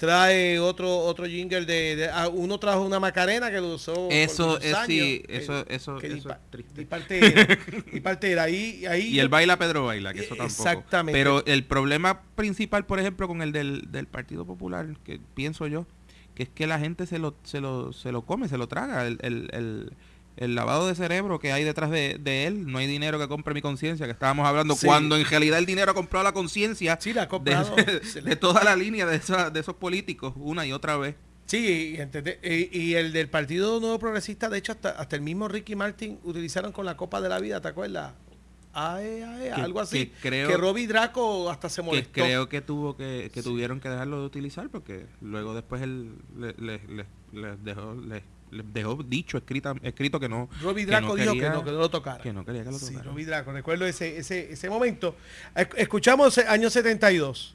[0.00, 4.58] trae otro otro jingle de, de- ah, uno trajo una Macarena que lo usó Eso
[4.58, 6.80] es, años, sí, que- eso- eso- que eso ni es triste.
[6.80, 7.58] ni parte era,
[7.92, 8.44] ni parte era.
[8.44, 10.62] ahí ahí Y el baila Pedro baila, que eso Eh, tampoco.
[10.62, 11.18] exactamente.
[11.18, 15.86] Pero el problema principal, por ejemplo, con el del, del Partido Popular, que pienso yo,
[16.34, 19.06] que es que la gente se lo, se lo, se lo come, se lo traga.
[19.06, 19.92] El, el, el-
[20.40, 23.54] el lavado de cerebro que hay detrás de, de él, no hay dinero que compre
[23.54, 24.86] mi conciencia, que estábamos hablando, Sí.
[24.86, 27.76] cuando en realidad el dinero ha comprado la conciencia Sí, la ha de, comprado.
[27.76, 31.14] de- de toda la línea de, esa- de esos políticos, una y otra vez.
[31.46, 35.74] Sí, y, y- el del Partido Nuevo Progresista, de hecho, hasta, hasta el mismo Ricky
[35.76, 38.12] Martin utilizaron con la Copa de la Vida, ¿te acuerdas?
[38.72, 40.06] Que- algo así.
[40.06, 42.12] que creo- que Robbie Draco hasta se que molestó.
[42.12, 46.54] creo que tuvo que, que tuvieron que dejarlo de utilizar porque luego después él le,
[46.56, 51.08] le- le- les dejó les, les dejó dicho escrita, escrito que no Robbie que Draco
[51.08, 52.22] no dijo quería- que no, que no lo tocara.
[52.22, 53.04] que no quería que lo Sí, tocara.
[53.10, 55.14] Robbie Draco, recuerdo ese, ese, ese momento.
[55.54, 57.54] Esc- Escuchamos el año 72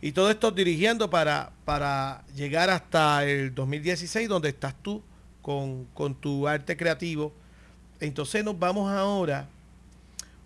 [0.00, 5.02] y todo esto dirigiendo para, para llegar hasta el 2016 donde estás tú
[5.42, 7.32] con, con tu arte creativo.
[8.00, 9.48] Entonces nos vamos ahora.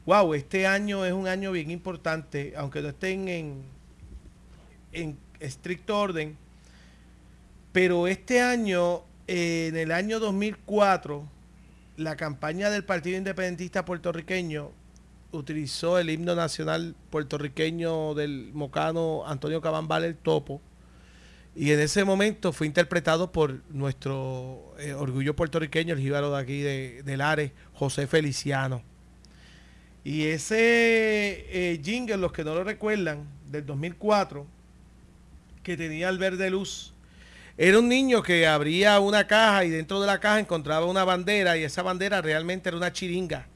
[0.04, 3.62] Wow, este año es un año bien importante, aunque no estén en,
[4.92, 6.36] en estricto orden.
[7.72, 11.28] Pero este año, en el año 2004,
[11.96, 14.70] la campaña del Partido Independentista puertorriqueño
[15.32, 20.60] utilizó el himno nacional puertorriqueño del mocano Antonio Cabambal el Topo.
[21.54, 26.60] Y en ese momento fue interpretado por nuestro eh, orgullo puertorriqueño, el jíbaro de aquí
[26.60, 28.82] de, de Lares, José Feliciano.
[30.04, 30.56] Y ese
[31.48, 34.46] eh, jingle, los que no lo recuerdan, del 2004,
[35.62, 36.92] que tenía el verde luz,
[37.58, 41.56] era un niño que abría una caja y dentro de la caja encontraba una bandera
[41.56, 43.46] y esa bandera realmente era una chiringa.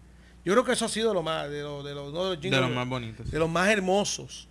[0.45, 2.37] Yo creo que eso ha sido lo más, de, lo- de los, no de los
[2.37, 3.31] De jingles, los más bonitos.
[3.31, 4.49] de los más hermosos.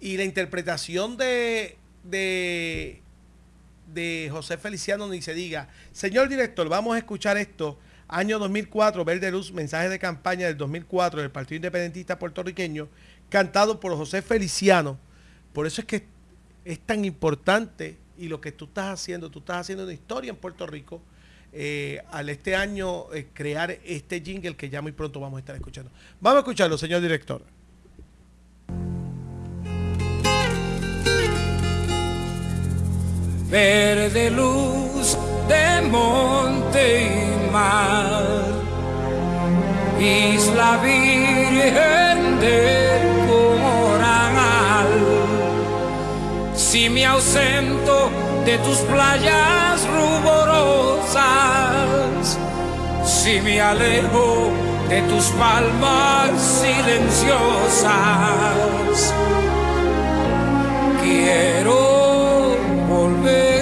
[0.00, 3.02] Y la interpretación de, de,
[3.92, 5.68] de José Feliciano ni se diga.
[5.92, 7.78] Señor director, vamos a escuchar esto.
[8.08, 12.88] Año 2004, Verde Luz, mensaje de campaña del 2004 del Partido Independentista Puertorriqueño,
[13.28, 14.96] cantado por José Feliciano.
[15.52, 16.04] Por eso es que
[16.64, 20.36] es tan importante y lo que tú estás haciendo, tú estás haciendo una historia en
[20.36, 21.02] Puerto Rico
[21.52, 25.56] eh, al este año eh, crear este jingle que ya muy pronto vamos a estar
[25.56, 25.90] escuchando.
[26.20, 27.42] Vamos a escucharlo, señor director.
[33.50, 35.16] verde luz
[35.48, 38.24] de monte y mar,
[40.00, 43.15] isla virgen del
[46.76, 48.10] Si me ausento
[48.44, 51.16] de tus playas ruborosas,
[53.02, 54.52] si me alejo
[54.90, 57.94] de tus palmas silenciosas,
[61.02, 62.58] quiero
[62.90, 63.55] volver,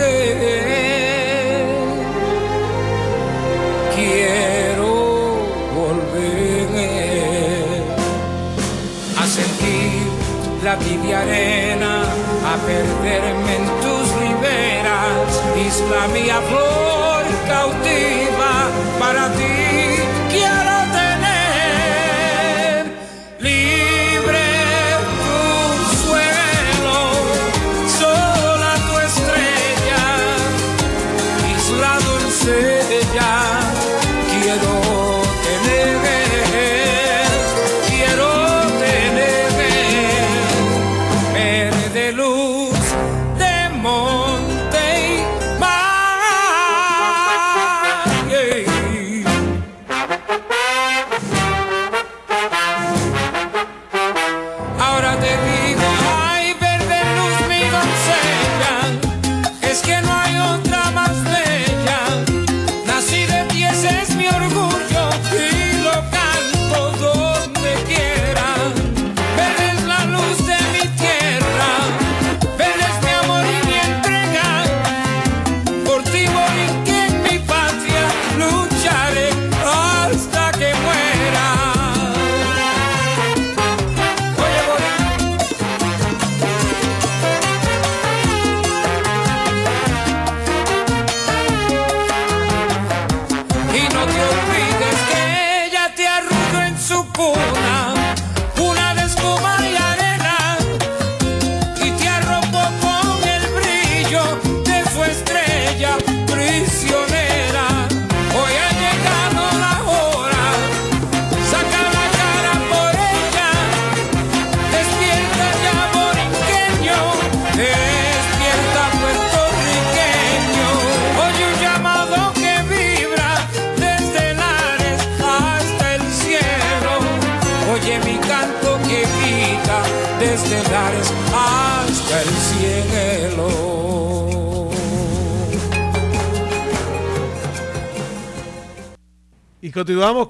[15.94, 18.68] isla mía flor cautiva,
[18.98, 19.43] para ti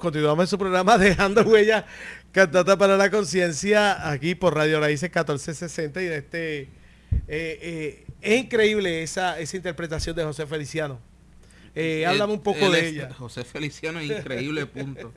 [0.05, 1.83] continuamos, en su programa Dejando Huellas,
[2.31, 6.59] Cantata para la Conciencia, aquí por Radio Raíces 1460 y de este...
[6.61, 6.69] eh,
[7.27, 10.99] eh, es increíble esa, esa interpretación de José Feliciano.
[11.73, 13.09] Eh, háblame un poco de ella.
[13.17, 15.11] José Feliciano es increíble, punto.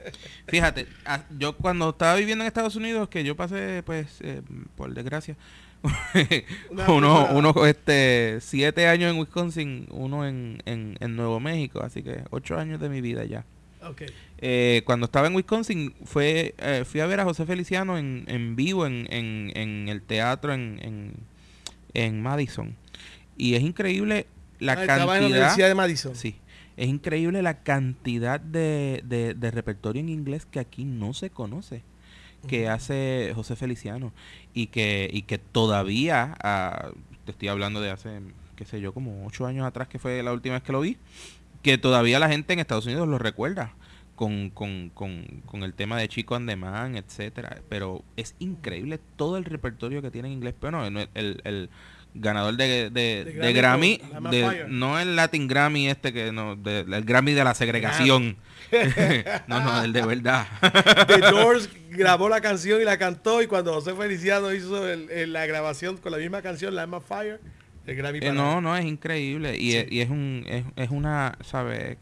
[0.47, 4.41] Fíjate, a- yo cuando estaba viviendo en Estados Unidos, que yo pasé, pues, eh,
[4.75, 5.37] por desgracia,
[6.89, 12.23] uno, uno, este, siete años en Wisconsin, uno en, en, en Nuevo México, así que
[12.31, 13.45] ocho años de mi vida ya.
[14.39, 18.55] Eh, cuando estaba en Wisconsin, fue, eh, fui a ver a José Feliciano en, en
[18.57, 21.13] vivo en, en, en el teatro en, en,
[21.95, 22.77] en Madison.
[23.37, 24.27] Y es increíble
[24.61, 25.27] la Ah, estaba en la cantidad...
[25.31, 26.17] Universidad de Madison.
[26.17, 26.37] Sí.
[26.77, 31.83] Es increíble la cantidad de, de- de repertorio en inglés que aquí no se conoce,
[32.47, 34.13] que hace José Feliciano.
[34.55, 36.91] Y que, y que todavía, ah,
[37.25, 38.21] te estoy hablando de hace,
[38.55, 40.97] qué sé yo, como ocho años atrás, que fue la última vez que lo vi,
[41.63, 43.75] que todavía la gente en Estados Unidos lo recuerda.
[44.17, 47.59] Con, con, con, con el tema de Chico Andemán, etcétera.
[47.69, 50.55] Pero es increíble todo el repertorio que tiene en inglés.
[50.61, 51.71] Pero no, el, el- el-
[52.15, 54.01] ganador de, de, De de Grammy
[54.31, 58.37] de- no el Latin Grammy este que no, de- el Grammy de la segregación.
[59.47, 60.47] no, no, el de verdad.
[61.07, 65.33] The Doors grabó la canción y la cantó y cuando José Feliciano hizo el- el-
[65.33, 67.41] la grabación con la misma canción, La Emma Fire,
[67.89, 69.57] el Grammy Eh, no, no, es increíble.
[69.59, 71.97] Y, es, y es un es, es una, ¿sabes?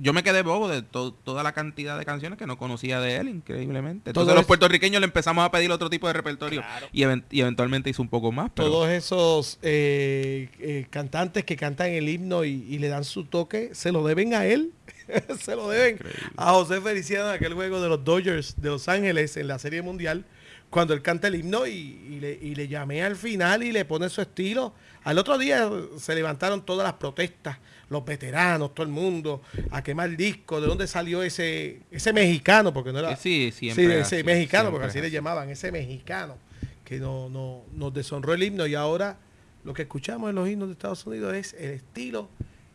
[0.00, 3.16] Yo me quedé bobo de to- toda la cantidad de canciones que no conocía de
[3.16, 4.12] él, increíblemente.
[4.12, 6.62] Todo Entonces los puertorriqueños le empezamos a pedir otro tipo de repertorio
[6.92, 8.50] y, even- y eventualmente hizo un poco más.
[8.54, 13.24] Pero Todos esos eh, eh, cantantes que cantan el himno y, y le dan su
[13.24, 14.72] toque, se lo deben a él.
[15.40, 15.98] se lo deben
[16.36, 19.82] a José Feliciano en aquel juego de los Dodgers de Los Ángeles en la Serie
[19.82, 20.24] Mundial,
[20.70, 21.70] cuando él canta el himno y,
[22.08, 24.74] y le, y le llamé al final y le pone su estilo.
[25.04, 30.16] Al otro día se levantaron todas las protestas, los veteranos, todo el mundo, a quemar
[30.16, 33.16] disco, de dónde salió ese, ese mexicano, porque no era...
[33.16, 33.84] sí, siempre.
[33.84, 36.36] Sí, es ese así, mexicano, porque así le llamaban, ese mexicano
[36.84, 39.16] que no, no, nos deshonró el himno y ahora
[39.64, 42.28] lo que escuchamos en los himnos de Estados Unidos es el estilo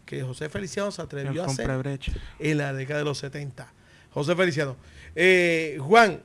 [0.05, 2.13] que José Feliciano se atrevió a hacer brecha.
[2.39, 3.71] en la década de los 70.
[4.11, 4.77] José Feliciano.
[5.15, 6.23] Eh, Juan,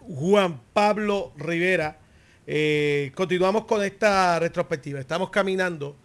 [0.00, 1.98] Juan Pablo Rivera,
[2.46, 5.00] eh, continuamos con esta retrospectiva.
[5.00, 5.96] Estamos caminando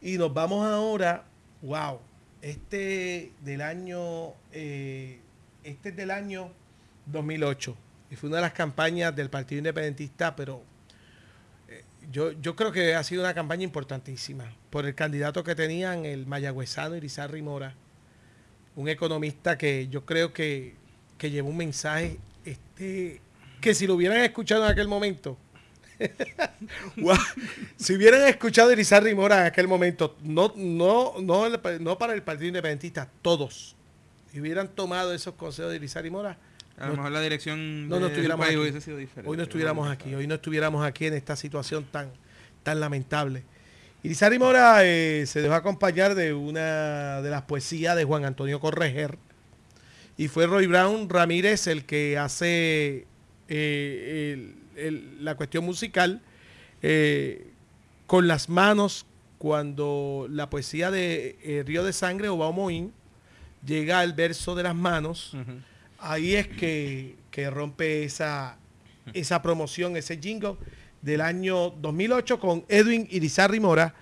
[0.00, 1.24] y nos vamos ahora,
[1.62, 1.98] wow,
[2.40, 5.18] este del año, eh,
[5.64, 6.52] este es del año
[7.06, 7.76] 2008
[8.10, 10.62] y fue una de las campañas del Partido Independentista, pero
[11.68, 16.04] eh, yo, yo creo que ha sido una campaña importantísima por el candidato que tenían,
[16.04, 17.74] el mayagüezano Irizarry Mora,
[18.76, 20.76] un economista que yo creo que,
[21.18, 23.20] que llevó un mensaje este,
[23.60, 25.36] que si lo hubieran escuchado en aquel momento,
[27.76, 32.22] Si hubieran escuchado a Irizarry Mora en aquel momento, no, no, no, no para el
[32.22, 33.76] Partido Independentista, todos,
[34.32, 36.36] y hubieran tomado esos consejos de Irizarry Mora,
[36.78, 39.30] A lo mejor la dirección no, no del estuviéramos país hubiese sido diferente.
[39.30, 42.10] Hoy no estuviéramos aquí, hoy no estuviéramos aquí en esta situación tan,
[42.62, 43.42] tan lamentable.
[44.02, 49.18] Irizarry Mora eh, se dejó acompañar de una de las poesías de Juan Antonio Correger
[50.16, 53.06] y fue Roy Brown Ramírez el que hace
[53.48, 56.20] eh, el- el- la cuestión musical
[56.82, 57.50] eh,
[58.06, 59.06] con las manos
[59.38, 62.92] cuando la poesía de eh, Río de Sangre o Baumoín
[63.64, 65.34] llega al verso de las manos
[65.98, 68.56] ahí es que, que rompe esa,
[69.14, 70.54] esa promoción, ese jingle
[71.02, 73.94] del año 2008 con Edwin Irizarry Mora,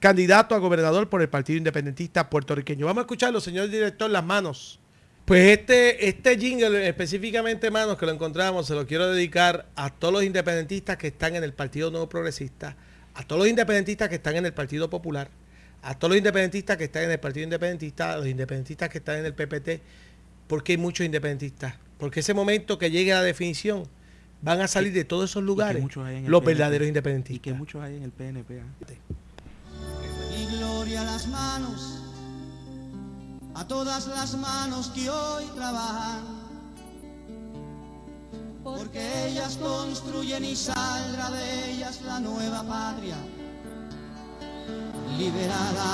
[0.00, 2.86] candidato a gobernador por el Partido Independentista puertorriqueño.
[2.86, 4.78] Vamos a escucharlo, señor director, las manos.
[5.24, 10.12] Pues este, este jingle, específicamente manos, que lo encontramos, se lo quiero dedicar a todos
[10.12, 12.76] los independentistas que están en el Partido Nuevo Progresista,
[13.14, 15.30] a todos los independentistas que están en el Partido Popular,
[15.82, 19.18] a todos los independentistas que están en el Partido Independentista, a los independentistas que están
[19.18, 19.80] en el PPT,
[20.48, 21.74] porque hay muchos independentistas.
[21.98, 23.84] Porque ese momento que llegue la definición,
[24.42, 26.54] van a salir de todos esos lugares muchos hay en el los PNP.
[26.54, 27.42] verdaderos Y independentistas.
[27.42, 28.60] que muchos hay en el PNP.
[30.36, 32.01] y gloria a las manos,
[33.54, 36.22] a todas las manos que hoy trabajan,
[38.64, 43.16] porque ellas construyen y saldrá de ellas la nueva patria
[45.18, 45.84] liberada.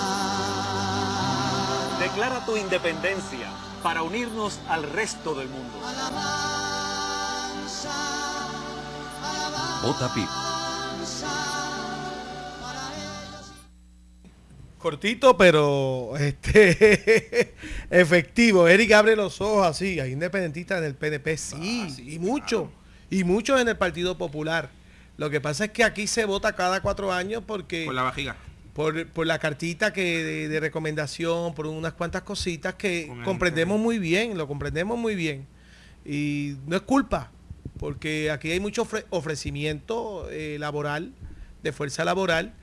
[1.98, 3.50] Declara tu independencia
[3.82, 5.78] para unirnos al resto del mundo.
[5.86, 6.30] Alabanza,
[9.22, 10.57] alabanza Vota PIB.
[14.92, 17.54] Cortito, pero este
[17.90, 18.66] efectivo.
[18.68, 20.00] Eric abre los ojos así.
[20.00, 22.68] Hay independentistas en el PNP, sí, Ah, sí, y muchos.
[23.10, 24.70] Y muchos en el Partido Popular.
[25.18, 28.36] Lo que pasa es que aquí se vota cada cuatro años porque Por la vajiga.
[28.72, 33.78] por, por la cartita que de, de recomendación, por unas cuantas cositas que Con comprendemos
[33.78, 35.46] muy bien, lo comprendemos muy bien.
[36.06, 37.30] Y no es culpa,
[37.78, 41.12] porque aquí hay mucho ofre- ofrecimiento eh, laboral,
[41.62, 42.54] de fuerza laboral,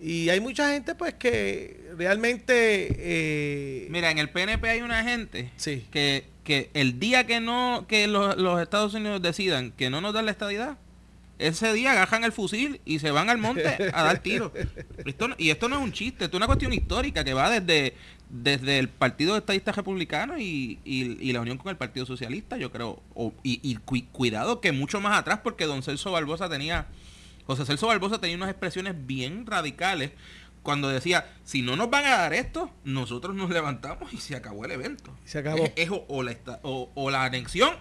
[0.00, 2.88] y hay mucha gente pues que realmente...
[2.98, 5.84] eh, Mira, en el PNP hay una gente Sí.
[5.90, 10.12] que, que el día que no que los, los Estados Unidos decidan que no nos
[10.14, 10.76] dan la estadidad,
[11.38, 14.52] ese día agarran el fusil y se van al monte a dar tiros.
[15.04, 17.50] Esto no- y esto no es un chiste, esto es una cuestión histórica que va
[17.50, 17.94] desde,
[18.30, 22.70] desde el Partido Estadista Republicano y, y- y la unión con el Partido Socialista, yo
[22.70, 23.02] creo.
[23.14, 26.86] O- y y cui- cuidado que mucho más atrás, porque don Celso Barbosa tenía,
[27.46, 30.12] José Celso Barbosa tenía unas expresiones bien radicales
[30.62, 34.64] cuando decía, si no nos van a dar esto, nosotros nos levantamos y se acabó
[34.64, 35.14] el evento.
[35.24, 35.64] Se acabó.
[35.64, 37.74] Es, es o, o la, o la anexión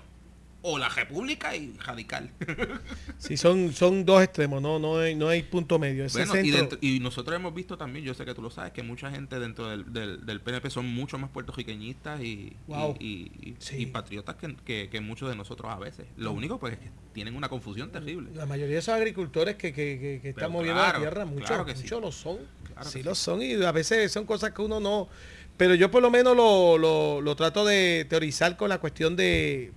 [0.65, 2.31] o la república y radical.
[3.17, 6.03] Sí, son, son dos extremos, no, no, hay, no hay punto medio.
[6.03, 8.73] Ese Bueno, y, dentro- y nosotros hemos visto también, yo sé que tú lo sabes,
[8.73, 12.97] que mucha gente dentro del, del, del PNP son mucho más puertorriqueñistas y, Wow.
[12.99, 13.77] y, y- y- Sí.
[13.77, 16.05] y patriotas que, que- que muchos de nosotros a veces.
[16.17, 18.31] Lo único pues es que tienen una confusión terrible.
[18.33, 21.75] La mayoría de esos agricultores que, que, están moviendo claro, la tierra, muchos, claro que
[21.75, 21.83] sí.
[21.83, 22.37] muchos lo son.
[22.73, 25.07] Claro sí lo son y a veces son cosas que uno no...
[25.55, 29.71] Pero yo por lo menos lo, lo- lo trato de teorizar con la cuestión de,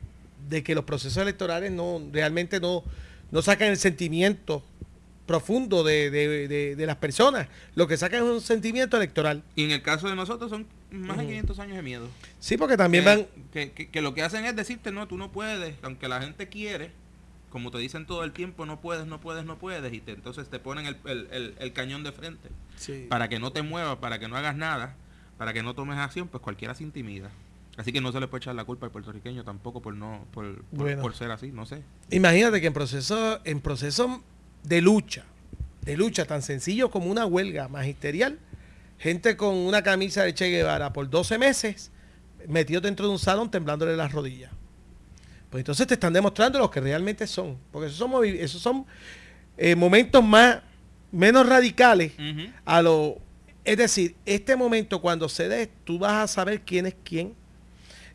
[0.48, 2.84] de que los procesos electorales no realmente no,
[3.30, 4.64] no sacan el sentimiento
[5.26, 7.48] profundo de, de- de- de las personas.
[7.74, 9.42] Lo que sacan es un sentimiento electoral.
[9.56, 11.30] Y en el caso de nosotros son más de Ujú.
[11.30, 12.08] 500 años de miedo.
[12.38, 13.26] Sí, porque también que, van...
[13.52, 16.48] que, que- que lo que hacen es decirte, no, tú no puedes, aunque la gente
[16.48, 16.92] quiere,
[17.50, 20.48] como te dicen todo el tiempo, no puedes, no puedes, no puedes, y te, entonces
[20.48, 22.48] te ponen el, el- el- el cañón de frente.
[22.76, 23.06] Sí.
[23.08, 24.94] Para que no te muevas, para que no hagas nada,
[25.38, 27.30] para que no tomes acción, pues cualquiera se intimida.
[27.76, 30.62] Así que no se le puede echar la culpa al puertorriqueño tampoco por no por,
[30.64, 31.02] por- Bueno.
[31.02, 31.82] por ser así, no sé.
[32.10, 34.22] Imagínate que en proceso, en proceso
[34.62, 35.24] de lucha,
[35.82, 38.38] de lucha tan sencillo como una huelga magisterial,
[38.98, 41.90] gente con una camisa de Che Guevara por 12 meses
[42.48, 44.50] metido dentro de un salón temblándole las rodillas.
[45.50, 47.58] Pues entonces te están demostrando lo que realmente son.
[47.70, 48.86] Porque esos son, esos son
[49.58, 50.60] eh, momentos más,
[51.12, 52.12] menos radicales
[52.64, 53.18] a lo...
[53.64, 57.34] Es decir, este momento cuando se dé, tú vas a saber quién es quién.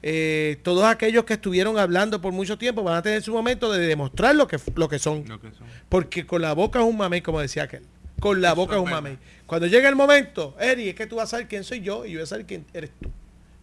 [0.04, 3.86] Eh, todos aquellos que estuvieron hablando por mucho tiempo van a tener su momento de
[3.86, 5.24] demostrar lo que, lo que son.
[5.28, 5.68] Lo que son.
[5.90, 7.84] Porque con la boca es un mamey, como decía aquel.
[8.20, 9.18] Con la Eso boca es un mamey.
[9.46, 12.12] Cuando llegue el momento, Eri, es que tú vas a saber quién soy yo y
[12.12, 13.10] yo voy a saber quién eres tú.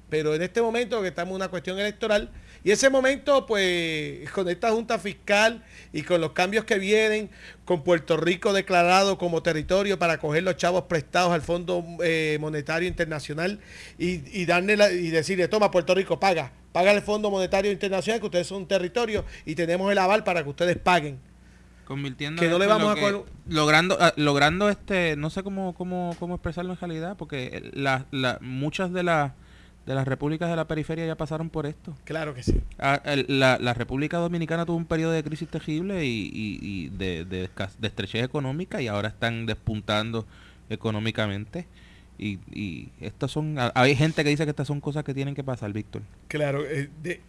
[0.09, 2.30] Pero en este momento que estamos en una cuestión electoral,
[2.69, 7.31] y ese momento, pues, con esta Junta Fiscal y con los cambios que vienen,
[7.64, 12.87] con Puerto Rico declarado como territorio para coger los chavos prestados al Fondo eh, Monetario
[12.87, 13.61] Internacional
[13.99, 18.21] y, y darle la- y decirle, toma Puerto Rico, paga, paga el Fondo Monetario Internacional,
[18.21, 21.19] que ustedes son un territorio y tenemos el aval para que ustedes paguen.
[21.87, 26.35] convirtiendo Que no le vamos a logrando ah, logrando este no sé cómo cómo cómo
[26.35, 29.33] expresarlo en realidad porque la, la- muchas de las
[29.89, 31.97] de las repúblicas de la periferia ya pasaron por esto.
[32.05, 32.61] Claro que sí.
[32.78, 36.89] Ah, el- la, la República Dominicana tuvo un periodo de crisis terrible y, y- y
[36.91, 37.49] de, de,
[37.82, 40.26] estrechez económica y ahora están despuntando
[40.68, 41.66] económicamente.
[42.18, 45.45] Y, y estas son hay gente que dice que estas son cosas que tienen que
[45.45, 46.03] pasar Víctor.
[46.28, 47.20] Claro, eh, de-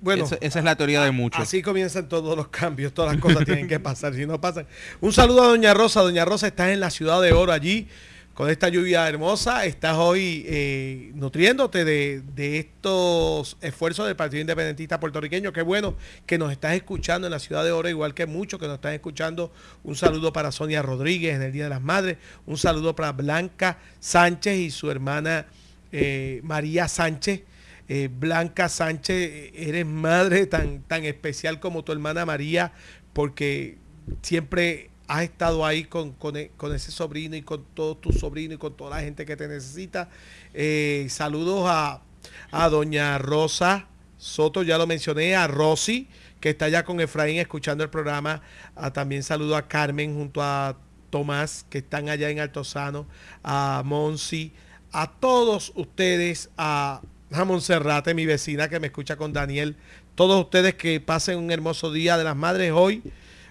[0.00, 1.40] bueno, esa, esa es la teoría de muchos.
[1.40, 4.66] así comienzan todos los cambios, todas las cosas tienen que pasar, si no pasan.
[5.00, 7.88] Un saludo a Doña Rosa, Doña Rosa estás en la ciudad de Oro allí,
[8.36, 15.00] con esta lluvia hermosa, estás hoy eh, nutriéndote de, de estos esfuerzos del Partido Independentista
[15.00, 15.94] puertorriqueño, qué bueno
[16.26, 18.92] que nos estás escuchando en la ciudad de Oro, igual que muchos que nos están
[18.92, 19.50] escuchando,
[19.84, 23.78] un saludo para Sonia Rodríguez en el Día de las Madres, un saludo para Blanca
[24.00, 25.46] Sánchez y su hermana
[25.90, 27.40] eh, María Sánchez.
[27.88, 32.72] Eh, Blanca Sánchez, eres madre tan, tan especial como tu hermana María,
[33.14, 33.78] porque
[34.20, 38.58] siempre has estado ahí con, e- con ese sobrino y con todos tus sobrinos y
[38.58, 40.08] con toda la gente que te necesita.
[40.54, 42.02] Eh, saludos a,
[42.50, 43.88] a doña Rosa
[44.18, 46.08] Soto, ya lo mencioné, a Rosy,
[46.40, 48.42] que está allá con Efraín escuchando el programa.
[48.74, 50.76] Ah, también saludo a Carmen junto a
[51.10, 53.06] Tomás, que están allá en Altozano,
[53.44, 54.52] a Monsi,
[54.92, 59.76] a todos ustedes, a, a Monserrate, mi vecina que me escucha con Daniel,
[60.14, 63.02] todos ustedes que pasen un hermoso día de las madres hoy,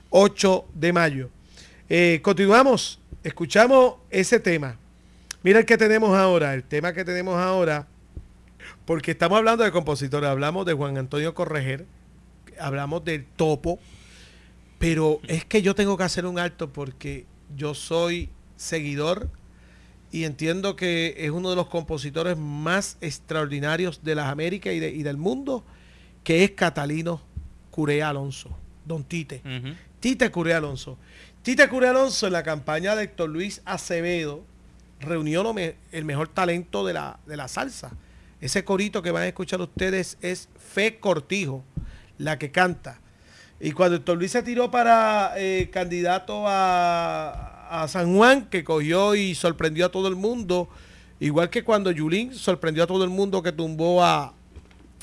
[0.10, 1.30] 8 de mayo.
[1.90, 4.78] Eh, continuamos, escuchamos ese tema.
[5.44, 7.88] Mira el que tenemos ahora, el tema que tenemos ahora,
[8.86, 11.86] porque estamos hablando de compositores, hablamos de Juan Antonio Correger,
[12.60, 13.80] hablamos del topo,
[14.80, 17.26] pero es que yo tengo que hacer un alto porque
[17.56, 19.30] yo soy seguidor
[20.12, 24.90] y entiendo que es uno de los compositores más extraordinarios de las Américas y, de-
[24.92, 25.64] y del mundo,
[26.24, 27.22] que es Catalino
[27.70, 28.50] Curea Alonso,
[28.86, 29.42] Don Tite.
[30.00, 30.98] Tite Curea Alonso.
[31.46, 34.44] Tite Curea Alonso en la campaña de Héctor Luis Acevedo
[35.00, 35.54] reunió
[35.92, 37.92] el mejor talento de la, de la salsa.
[38.42, 41.64] Ese corito que van a escuchar ustedes es Fe Cortijo,
[42.18, 43.00] la que canta.
[43.60, 49.14] Y cuando Héctor Luis se tiró para eh, candidato a, a San Juan, que cogió
[49.14, 50.68] y sorprendió a todo el mundo,
[51.20, 54.34] igual que cuando Yulín sorprendió a todo el mundo que tumbó a,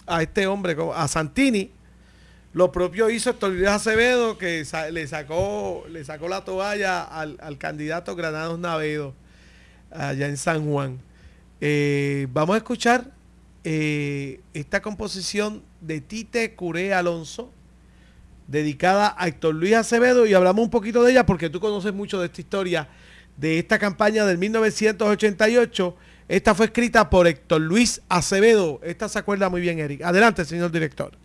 [0.09, 1.71] a este hombre, a Santini,
[2.53, 8.15] lo propio hizo Héctor Acevedo, que le sacó, le sacó la toalla al, al candidato
[8.15, 9.15] Granados Navedo,
[9.91, 11.01] allá en San Juan.
[11.61, 13.11] Eh, vamos a escuchar
[13.65, 17.51] eh, esta composición de Tite Curé Alonso,
[18.49, 22.21] dedicada a Héctor Luis Acevedo, y hablamos un poquito de ella porque tú conoces mucho
[22.21, 22.89] de esta historia,
[23.37, 25.97] de esta campaña del 1988.
[26.29, 28.79] Esta fue escrita por Héctor Luis Acevedo.
[28.83, 30.03] Esta se acuerda muy bien, Eric.
[30.03, 31.22] Adelante, señor director.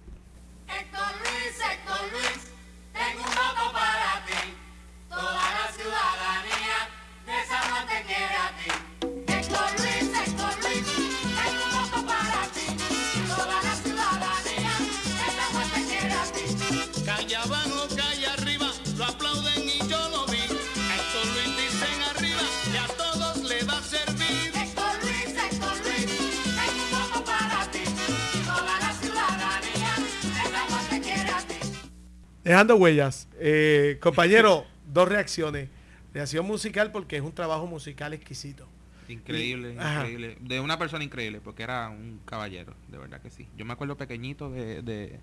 [32.48, 33.28] Dejando huellas.
[33.40, 35.70] Eh, compañero, dos reacciones.
[36.14, 38.68] Reacción musical porque es un trabajo musical exquisito.
[39.10, 40.38] Increíble, Y- increíble.
[40.42, 43.48] De una persona increíble, porque era un caballero, de verdad que sí.
[43.58, 45.20] Yo me acuerdo pequeñito de, de,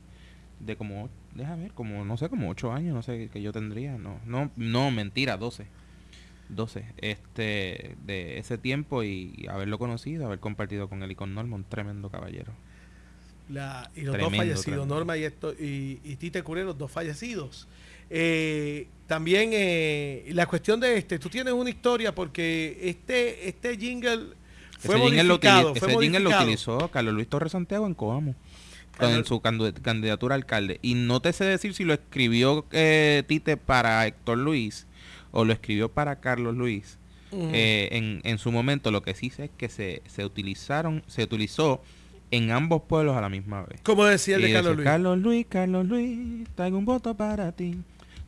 [0.61, 3.97] de como, déjame ver, como, no sé, como ocho años, no sé, que yo tendría.
[3.99, 5.67] No, no, no, mentira, 12.
[6.51, 6.85] 12.
[6.99, 11.65] Este, de ese tiempo y haberlo conocido, haber compartido con él y con Norma, un
[11.65, 12.53] tremendo caballero.
[13.49, 14.95] La- y los dos fallecidos, tremendo.
[14.95, 17.69] Norma y, esto, y, y Tite Curé, los dos fallecidos.
[18.11, 24.29] Eh, también eh, la cuestión de este, tú tienes una historia porque este, este jingle
[24.79, 27.95] fue ese jingle, lo, modificado, fue ese jingle lo utilizó Carlos Luis Torres Santiago en
[27.95, 28.35] Coamo.
[28.97, 30.79] Carlos- En su candidatura a alcalde.
[30.81, 34.87] Y no te sé decir si lo escribió eh, Tite para Héctor Luis
[35.33, 36.99] o lo escribió para Carlos Luis.
[37.37, 41.25] Eh, en, en su momento lo que sí sé es que se, se utilizaron, se
[41.25, 41.83] utilizó
[42.37, 43.81] en ambos pueblos a la misma vez.
[43.83, 44.85] Como decía el de Carlos Luis.
[44.85, 47.79] Carlos Luis, Carlos Luis, traigo un voto para ti.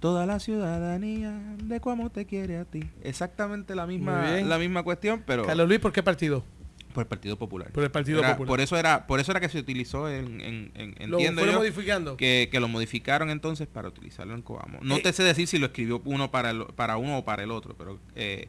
[0.01, 1.33] Toda la ciudadanía
[1.63, 2.85] de cómo te quiere a ti.
[3.03, 6.45] Exactamente la misma, la misma cuestión, pero Carlos Luis, ¿por qué partido?
[6.93, 7.71] por el Partido Popular.
[7.73, 8.49] Por el Partido Era- Popular.
[8.49, 11.57] Por eso era, por eso era que se utilizó en, en, en- Lo entiendo fueron
[11.57, 12.17] yo, modificando.
[12.17, 14.79] que, que lo modificaron entonces para utilizarlo en Coamo.
[14.81, 17.43] No Eh, te sé decir si lo escribió uno para el- para uno o para
[17.43, 18.49] el otro, pero eh,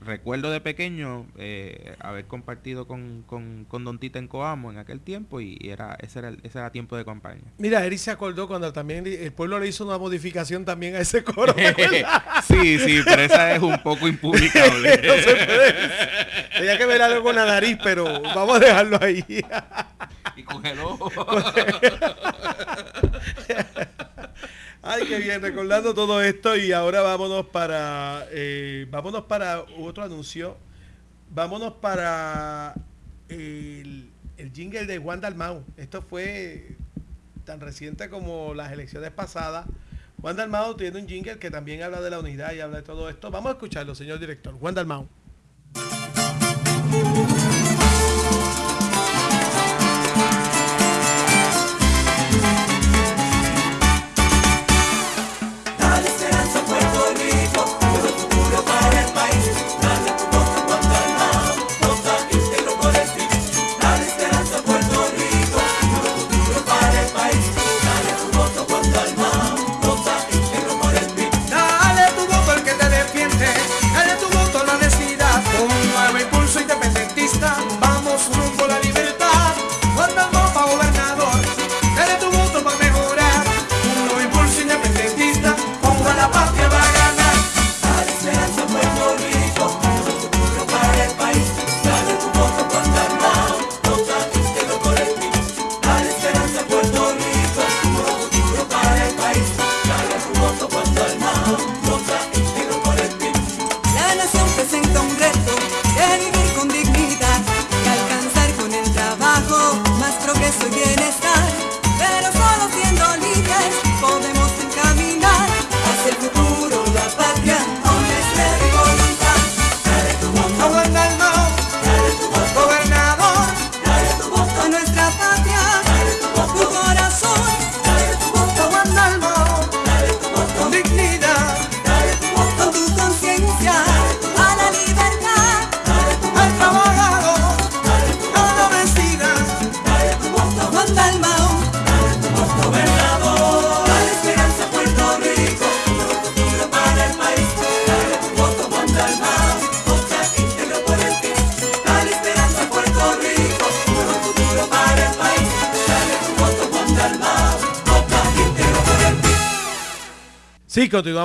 [0.00, 5.00] recuerdo de pequeño eh, haber compartido con, con, con Don Tita en Coamo en aquel
[5.00, 7.40] tiempo y era ese era el- ese era tiempo de campaña.
[7.58, 11.24] Mira, Eric se acordó cuando también el pueblo le hizo una modificación también a ese
[11.24, 11.54] coro.
[12.46, 15.00] sí, sí, pero esa es un poco impublicable.
[15.02, 15.74] No se puede.
[16.56, 19.24] Tenía que ver algo con la nariz, pero vamos a dejarlo ahí.
[20.36, 20.98] y congeló.
[24.88, 30.56] Ay, qué bien, recordando todo esto y ahora vámonos para, eh, vámonos para otro anuncio.
[31.28, 32.72] Vámonos para
[33.28, 35.64] el, el jingle de Juan Dalmau.
[35.76, 36.76] Esto fue
[37.44, 39.66] tan reciente como las elecciones pasadas.
[40.20, 43.10] Juan Dalmau tiene un jingle que también habla de la unidad y habla de todo
[43.10, 43.32] esto.
[43.32, 44.54] Vamos a escucharlo, señor director.
[44.54, 45.08] Juan Dalmau.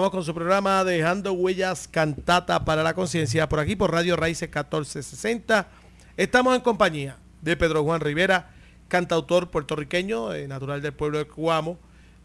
[0.10, 5.68] Con su programa Dejando Huellas Cantata para la Conciencia, por aquí por Radio Raíces 1460.
[6.18, 8.50] Estamos en compañía de Pedro Juan Rivera,
[8.88, 11.78] cantautor puertorriqueño, eh, natural del pueblo de Cuamo,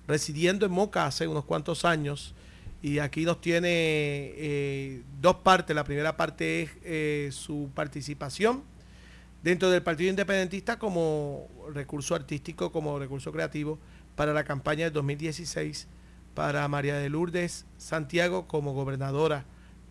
[0.09, 2.35] residiendo en Moca hace unos cuantos años.
[2.81, 5.77] Y aquí nos tiene eh, dos partes.
[5.77, 8.63] La primera parte es eh, su participación
[9.43, 13.79] dentro del Partido Independentista como recurso artístico, como recurso creativo
[14.15, 15.89] para la campaña del 2016
[16.37, 19.47] para María de Lourdes Santiago como gobernadora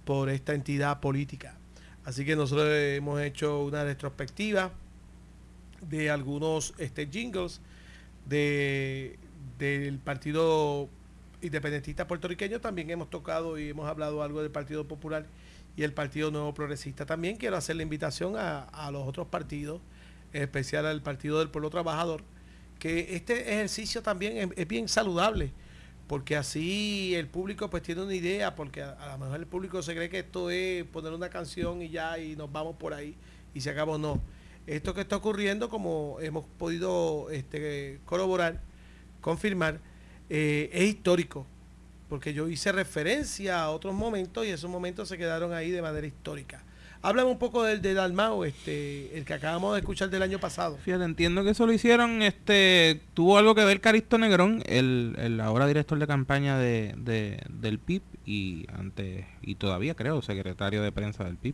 [0.05, 1.57] por esta entidad política.
[2.05, 4.71] Así que nosotros hemos hecho una retrospectiva
[5.89, 7.61] de algunos este, jingles
[8.27, 9.17] de,
[9.57, 10.87] del Partido
[11.41, 12.61] Independentista Puertorriqueño.
[12.61, 15.25] También hemos tocado y hemos hablado algo del Partido Popular
[15.75, 17.07] y el Partido Nuevo Progresista.
[17.07, 19.81] También quiero hacer la invitación a, los otros partidos,
[20.31, 22.21] en especial al Partido del Pueblo Trabajador,
[22.77, 25.51] que este ejercicio también es bien saludable,
[26.07, 29.95] porque así el público pues tiene una idea, porque a, lo mejor el público se
[29.95, 33.15] cree que esto es poner una canción y ya y nos vamos por ahí
[33.53, 34.21] y se acabó, no.
[34.67, 38.61] Esto que está ocurriendo, como hemos podido este, corroborar,
[39.21, 39.79] confirmar,
[40.29, 41.45] eh, es histórico,
[42.09, 46.05] porque yo hice referencia a otros momentos y esos momentos se quedaron ahí de manera
[46.05, 46.63] histórica.
[47.07, 50.77] Háblame un poco del de Dalmao, este, el que acabamos de escuchar del año pasado.
[50.77, 55.39] Fíjate, entiendo que eso lo hicieron, este, tuvo algo que ver Caristo Negrón, el, el
[55.39, 60.91] ahora director de campaña de, de- del PIB y antes, y todavía creo, secretario de
[60.91, 61.53] prensa del PIB.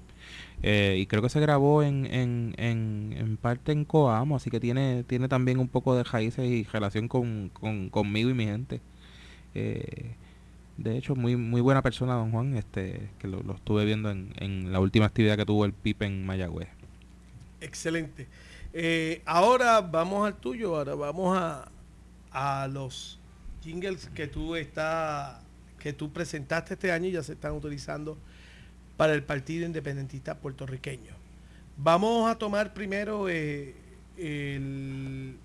[0.64, 4.60] Eh, y creo que se grabó en, en, en, en parte en Coamo, así que
[4.60, 8.80] tiene, tiene también un poco de raíces y relación con, con- conmigo y mi gente.
[9.54, 10.16] Eh,
[10.78, 14.34] de hecho, muy muy buena persona, don Juan, este que lo, lo estuve viendo en,
[14.38, 16.70] en la última actividad que tuvo el PIB en Mayagüez.
[17.60, 18.28] Excelente.
[18.74, 21.70] Eh, ahora vamos al tuyo, ahora vamos a,
[22.32, 23.20] a los
[23.62, 25.42] jingles que tú está,
[25.80, 28.18] que tú presentaste este año y ya se están utilizando
[28.98, 31.14] para el Partido Independentista Puertorriqueño.
[31.78, 33.76] Vamos a tomar primero eh,
[34.18, 35.38] el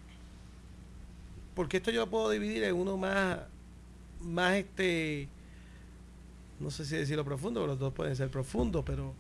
[1.55, 3.39] porque esto yo lo puedo dividir en uno más
[4.27, 5.29] más este
[6.59, 9.14] no sé si decirlo profundo, pero los dos pueden ser profundos, pero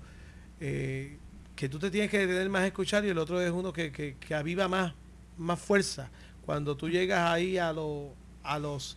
[0.60, 1.18] eh,
[1.54, 3.92] que tú te tienes que detener más a escuchar y el otro es uno que,
[3.92, 4.94] que, que aviva más,
[5.36, 6.10] más fuerza.
[6.46, 8.96] Cuando tú llegas ahí a, lo, a los...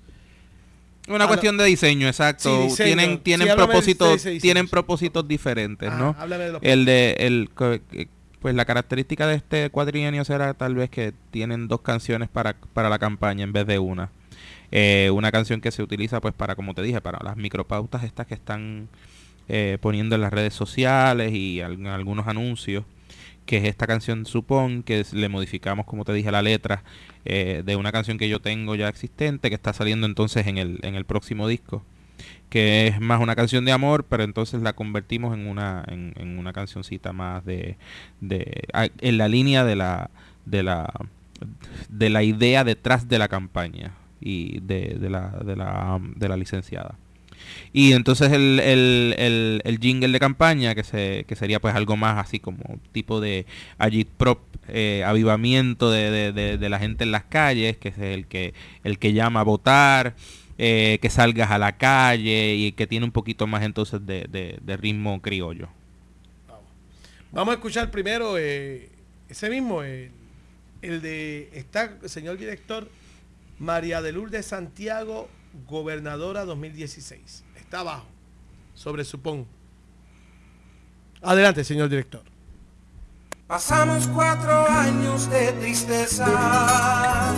[1.10, 2.62] Una a cuestión lo- de diseño, exacto.
[2.62, 2.96] Sí, diseño.
[2.96, 6.16] Tienen, tienen propósitos, tienen propósitos diferentes, ¿no?
[6.18, 7.50] háblame de los El de el
[7.92, 8.08] eh,
[8.40, 12.88] pues la característica de este cuatrienio será tal vez que tienen dos canciones para, para
[12.88, 14.12] la campaña en vez de una.
[14.72, 18.28] Eh, una canción que se utiliza pues para, como te dije, para las micropautas estas
[18.28, 18.88] que están
[19.48, 22.86] eh, poniendo en las redes sociales y al- algunos anuncios
[23.46, 26.84] que es esta canción Supón, que le modificamos, como te dije, la letra
[27.26, 30.80] eh, de una canción que yo tengo ya existente, que está saliendo entonces en el,
[30.84, 31.84] en el próximo disco,
[32.50, 36.54] que es más una canción de amor, pero entonces la convertimos en una, en, una
[36.54, 37.78] cancioncita más de,
[38.22, 38.64] de
[39.02, 40.12] en la línea de la,
[40.46, 40.92] de la,
[41.90, 46.38] de la idea detrás de la campaña y de, de la, de la, de la
[46.38, 46.96] licenciada.
[47.74, 51.96] Y entonces el, el, el, el jingle de campaña, que, se, que sería pues algo
[51.98, 53.46] más así como tipo de
[53.78, 58.28] agitprop, eh, avivamiento de, de, de- de la gente en las calles, que es el
[58.28, 58.54] que,
[58.84, 60.16] el que llama a votar,
[60.58, 65.22] eh, que salgas a la calle y que tiene un poquito más entonces de, ritmo
[65.22, 65.70] criollo.
[67.32, 68.90] Vamos a escuchar primero eh,
[69.30, 72.90] ese mismo, el de, está, señor director,
[73.60, 75.30] María de Lourdes Santiago,
[75.68, 77.44] gobernadora 2016.
[77.58, 78.08] Está abajo,
[78.74, 79.46] sobre Supón.
[81.22, 82.24] Adelante, señor director.
[83.48, 87.34] Pasamos cuatro años de tristeza,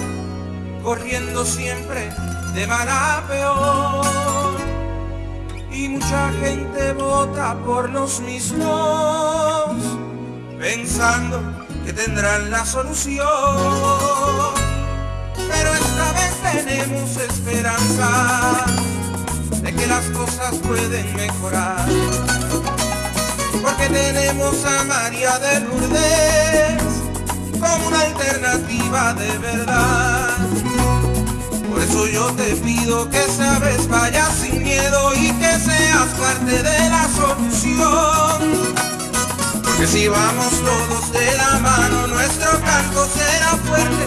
[0.84, 2.12] corriendo siempre
[2.54, 4.62] de mal a peor.
[5.72, 9.76] Y mucha gente vota por los mismos,
[10.60, 14.61] pensando que tendrán la solución.
[16.54, 18.66] Tenemos esperanza
[19.62, 21.86] de que las cosas pueden mejorar
[23.62, 26.84] porque tenemos a María de Lourdes
[27.60, 30.38] como una alternativa de verdad.
[31.70, 33.22] Por eso yo te pido que
[33.62, 38.74] vez vayas sin miedo y que seas parte de la solución.
[39.64, 44.01] Porque si vamos todos de la mano, nuestro canto será fuerte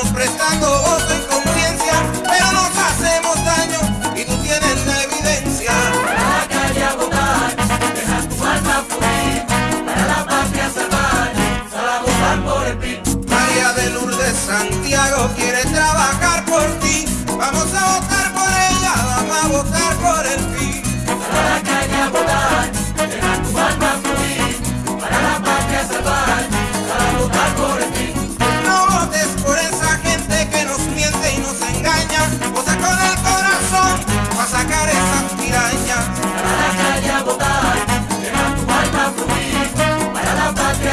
[0.00, 1.94] años prestando voto y conciencia,
[2.28, 3.80] pero nos hacemos daño
[4.16, 5.72] y tú tienes la evidencia.
[6.04, 7.56] Para la calle a votar,
[7.94, 9.46] deja tu alma fluir,
[9.86, 11.32] para la patria salvar,
[11.70, 13.28] sal a votar por el PIB.
[13.28, 15.29] María de Lourdes Santiago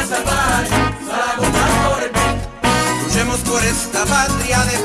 [0.07, 2.35] salvaje, salgo por el bien.
[3.03, 4.77] Luchemos por esta patria de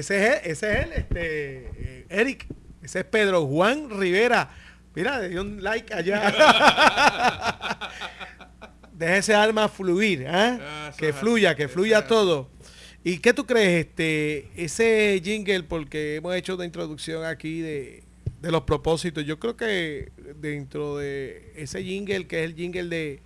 [0.00, 2.46] ese es él, ese es él, este, eh, Eric.
[2.82, 4.50] Ese es Pedro Juan Rivera.
[4.94, 6.32] Mira, le dio un like allá.
[8.92, 10.58] Deja ese alma fluir, ¿ah?
[10.60, 12.50] Ah, que fluya, que fluya todo.
[13.02, 18.02] ¿Y qué tú crees, este, ese jingle, porque hemos hecho una introducción aquí de,
[18.42, 19.24] de los propósitos?
[19.24, 23.22] Yo creo que dentro de ese jingle, que es el jingle de,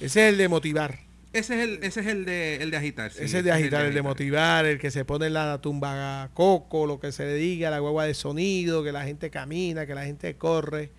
[0.00, 1.03] ese es el de motivar.
[1.34, 3.10] Ese es el, ese es el de, el de agitar.
[3.10, 6.30] sí, ese es de agitar, el de motivar, el que se pone en la tumba
[6.32, 9.94] coco, lo que se le diga, la guagua de sonido, que la gente camina, que
[9.94, 10.92] la gente corre.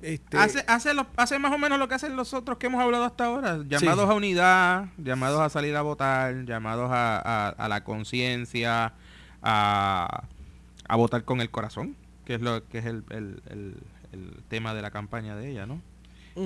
[0.00, 2.80] Este, Hace, hace, lo- hace más o menos lo que hacen los otros que hemos
[2.80, 3.58] hablado hasta ahora.
[3.66, 8.92] Llamados a unidad, llamados a salir a votar, llamados a, a- a la conciencia,
[9.42, 10.24] a,
[10.86, 13.76] a votar con el corazón, que es lo que es el, el- el-
[14.12, 15.82] el tema de la campaña de ella, ¿no?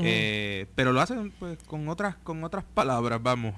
[0.02, 3.54] Eh, pero lo hacen pues con otras con otras palabras, vamos.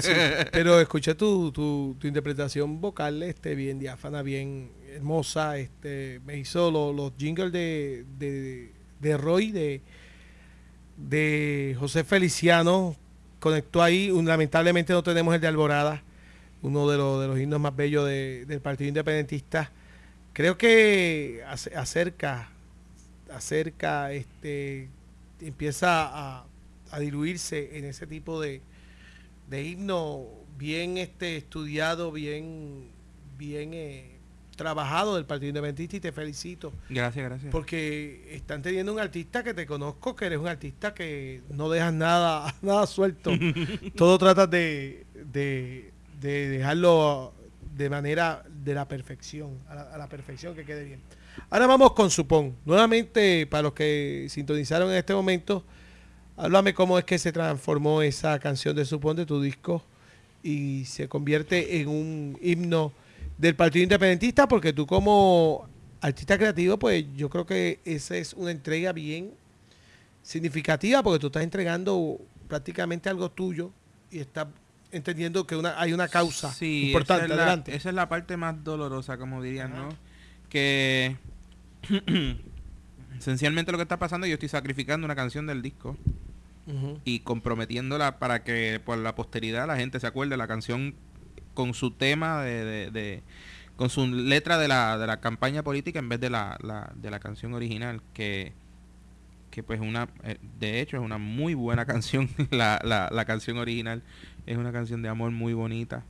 [0.00, 0.10] Sí,
[0.52, 5.58] pero escuché tu, tu, tu interpretación vocal este bien diáfana, bien hermosa.
[5.58, 9.82] Este me hizo lo- los jingles de, de, de Roy, de,
[10.96, 12.96] de José Feliciano.
[13.40, 14.10] Conectó ahí.
[14.10, 16.02] Un- lamentablemente no tenemos el de Alborada,
[16.62, 19.70] uno de los, de los himnos más bellos de- del Partido Independentista.
[20.32, 22.48] Creo que ace- acerca,
[23.32, 24.88] acerca, este,
[25.40, 26.46] empieza a,
[26.90, 28.62] a diluirse en ese tipo de,
[29.48, 30.26] de himno
[30.56, 32.88] bien este estudiado, bien,
[33.36, 34.18] bien eh,
[34.56, 36.72] trabajado del Partido Independentista y te felicito.
[36.90, 37.52] Gracias, gracias.
[37.52, 41.94] Porque están teniendo un artista que te conozco, que eres un artista que no dejas
[41.94, 43.30] nada, nada suelto.
[43.96, 47.32] Todo tratas de, de, de dejarlo
[47.76, 51.00] de manera de la perfección, a la, a la perfección que quede bien.
[51.50, 52.56] Ahora vamos con Supón.
[52.64, 55.64] Nuevamente, para los que sintonizaron en este momento,
[56.36, 59.82] háblame cómo es que se transformó esa canción de Supón de tu disco
[60.42, 62.92] y se convierte en un himno
[63.36, 65.68] del Partido Independentista, porque tú como
[66.00, 69.32] artista creativo, pues yo creo que esa es una entrega bien
[70.22, 72.18] significativa, porque tú estás entregando
[72.48, 73.70] prácticamente algo tuyo
[74.10, 74.46] y estás
[74.90, 77.24] entendiendo que una, hay una causa Sí, importante.
[77.24, 77.76] Esa es, la, Adelante.
[77.76, 79.88] esa es la parte más dolorosa, como dirían, ¿no?
[80.48, 81.16] Que
[83.18, 85.96] esencialmente lo que está pasando, yo estoy sacrificando una canción del disco
[86.66, 87.00] Ujú.
[87.04, 90.94] y comprometiéndola para que por la posteridad la gente se acuerde la canción
[91.54, 93.22] con su tema de, de- de-
[93.76, 97.10] con su letra de la, de la campaña política en vez de la, la- de
[97.10, 98.52] la canción original que
[99.50, 103.56] que pues una eh, de hecho es una muy buena canción la, la, la canción
[103.56, 104.02] original
[104.46, 106.04] es una canción de amor muy bonita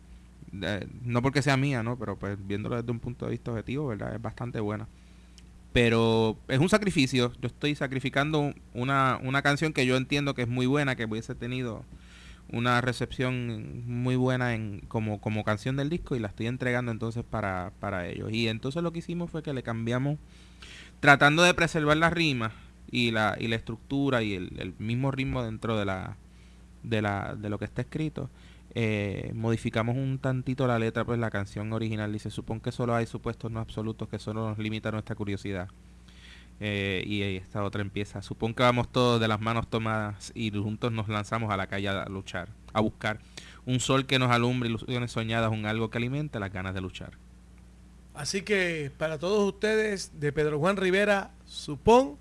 [0.52, 4.14] No porque sea mía no pero pues viéndolo desde un punto de vista objetivo verdad
[4.14, 4.88] es bastante buena
[5.72, 7.32] pero es un sacrificio.
[7.40, 11.34] Yo estoy sacrificando una, una canción que yo entiendo que es muy buena, que hubiese
[11.34, 11.84] tenido
[12.50, 17.22] una recepción muy buena en como, como canción del disco y la estoy entregando entonces
[17.22, 18.32] para, para ellos.
[18.32, 20.18] Y entonces lo que hicimos fue que le cambiamos,
[21.00, 22.52] tratando de preservar la rima
[22.90, 26.16] y la, y la estructura y el, el mismo ritmo dentro de la,
[26.82, 28.30] de la de lo que está escrito.
[28.74, 33.06] Eh, modificamos un tantito la letra, pues la canción original dice, supón que solo hay
[33.06, 35.68] supuestos no absolutos que solo nos limita nuestra curiosidad.
[36.60, 40.90] Eh, y esta otra empieza, supón que vamos todos de las manos tomadas y juntos
[40.90, 43.20] nos lanzamos a la calle a luchar, a buscar
[43.64, 47.12] un sol que nos alumbre, ilusiones soñadas, un algo que alimente las ganas de luchar.
[48.14, 52.16] Así que para todos ustedes, de Pedro Juan Rivera, Supón,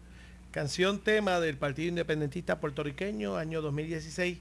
[0.52, 4.38] canción tema del Partido Independentista Puertorriqueño, año 2016,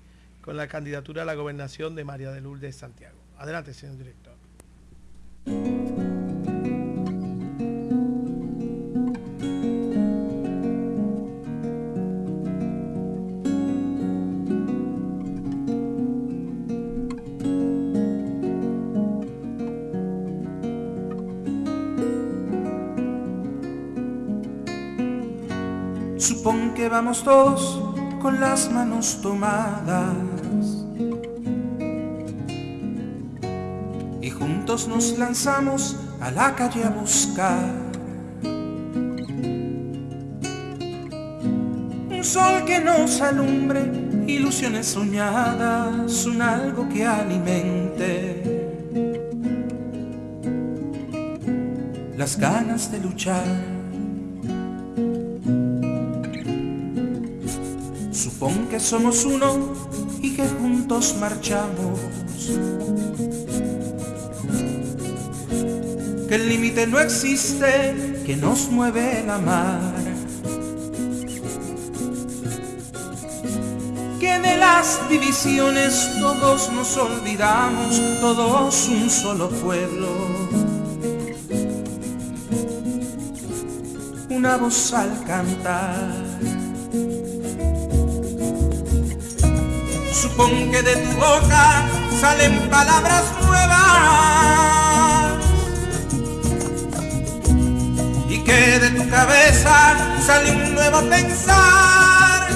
[0.46, 3.18] con la candidatura a la gobernación de María de Lourdes Santiago.
[3.36, 4.32] Adelante, señor director.
[26.16, 27.80] Supón que vamos todos
[28.22, 30.35] con las manos tomadas
[34.66, 37.70] juntos nos lanzamos a la calle a buscar
[42.10, 43.88] un sol que nos alumbre,
[44.26, 48.42] ilusiones soñadas, un algo que alimente
[52.16, 53.44] las ganas de luchar.
[58.10, 59.72] Supón que somos uno
[60.20, 62.00] y que juntos marchamos.
[66.28, 70.16] Que el límite no existe, que nos mueve la mar.
[74.18, 80.08] que de las divisiones todos nos olvidamos, todos un solo pueblo.
[84.30, 86.12] Una voz al cantar.
[90.12, 91.88] Supón que de tu boca
[92.20, 94.85] salen palabras nuevas
[98.56, 99.96] de tu cabeza
[100.26, 102.48] sale un nuevo pensar.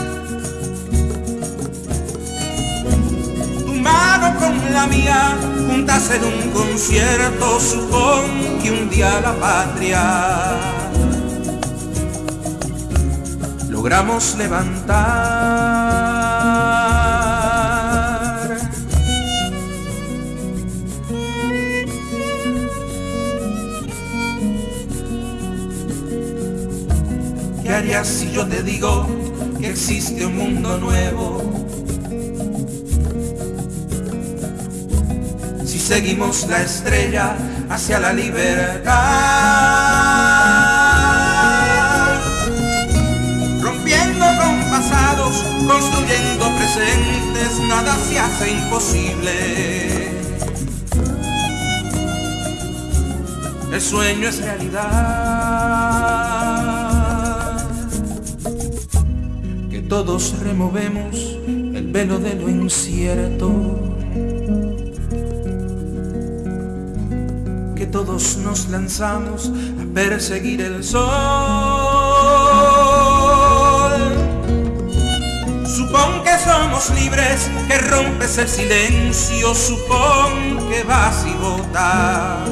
[3.67, 5.37] Tu mano con la mía,
[5.67, 10.03] juntas en un concierto, supón que un día la patria
[13.69, 15.80] logramos levantar.
[28.05, 29.07] Si yo te digo
[29.59, 31.43] que existe un mundo nuevo?
[35.65, 37.35] Si seguimos la estrella
[37.71, 38.91] hacia la libertad,
[43.63, 50.11] rompiendo con pasados, construyendo presentes, nada se hace imposible.
[53.73, 56.20] El sueño es realidad.
[59.91, 61.17] Todos removemos
[61.49, 63.51] el velo de lo incierto.
[67.75, 71.01] Que todos nos lanzamos a perseguir el sol.
[75.67, 82.49] Supón que somos libres, que rompes el silencio, supón que vas y votas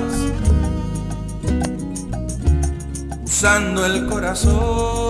[3.24, 5.07] usando el corazón.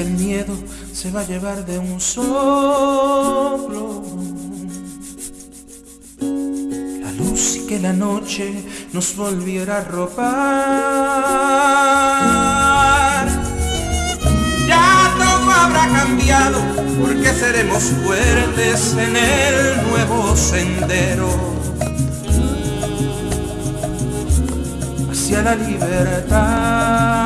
[0.00, 0.54] Que el miedo
[0.94, 4.02] se va a llevar de un soplo,
[6.20, 10.20] la luz y que la noche nos volviera a ropar.
[14.66, 16.62] Ya todo habrá cambiado
[16.98, 21.28] porque seremos fuertes en el nuevo sendero
[25.10, 27.19] hacia la libertad.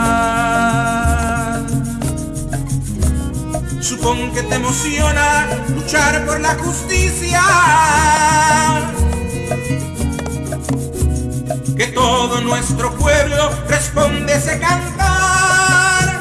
[4.05, 7.41] Supón que te emociona luchar por la justicia
[11.75, 16.21] que todo nuestro pueblo responde ese cantar.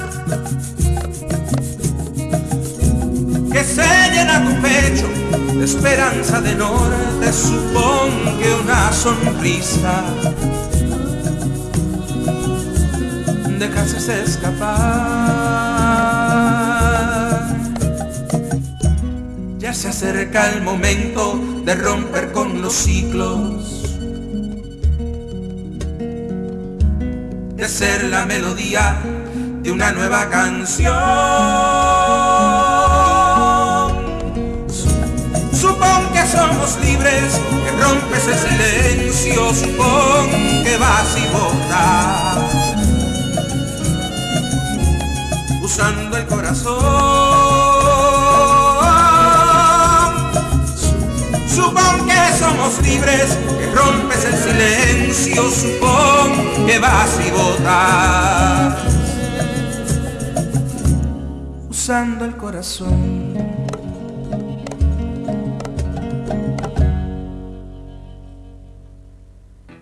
[3.51, 5.09] Que se llena tu pecho
[5.59, 10.05] de esperanza de norte, supón que una sonrisa
[13.59, 15.42] dejas escapar.
[19.73, 23.83] Se acerca el momento de romper con los ciclos
[27.55, 29.01] de ser la melodía
[29.61, 30.93] de una nueva canción.
[35.51, 40.29] Supón que somos libres, que rompes el silencio, supón
[40.63, 42.37] que vas y votas,
[45.61, 47.72] usando el corazón.
[52.43, 58.83] Somos libres, que rompes el silencio, supón que vas y votas,
[61.69, 63.33] usando el corazón.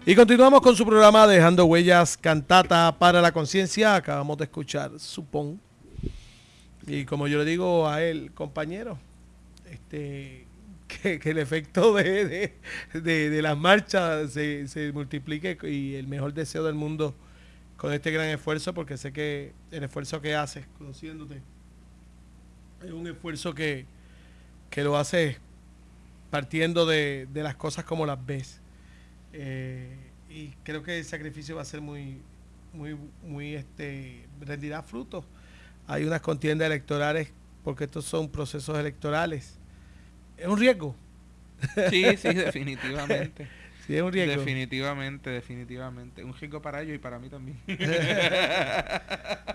[0.03, 3.95] Y continuamos con su programa Dejando Huellas Cantata para la Conciencia.
[3.95, 5.61] Acabamos de escuchar Supón.
[6.87, 8.97] Y como yo le digo a él, compañero,
[9.69, 10.47] este,
[11.01, 12.53] que, el efecto de,
[12.93, 17.15] de, las marchas se, se multiplique y el mejor deseo del mundo
[17.77, 21.41] con este gran esfuerzo, porque sé que el esfuerzo que haces, conociéndote,
[22.83, 23.85] es un esfuerzo que,
[24.69, 25.37] que lo haces
[26.29, 28.61] partiendo de, de las cosas como las ves.
[29.33, 29.95] Eh,
[30.29, 32.21] y creo que el sacrificio va a ser muy,
[32.73, 35.25] muy, muy, este, rendirá frutos.
[35.87, 39.59] Hay unas contiendas electorales, porque estos son procesos electorales.
[40.41, 40.95] Es un riesgo.
[41.89, 43.47] Sí, sí, definitivamente.
[43.85, 44.39] Sí, es un riesgo.
[44.39, 46.23] Definitivamente, definitivamente.
[46.23, 47.59] Un riesgo para ellos y para mí también.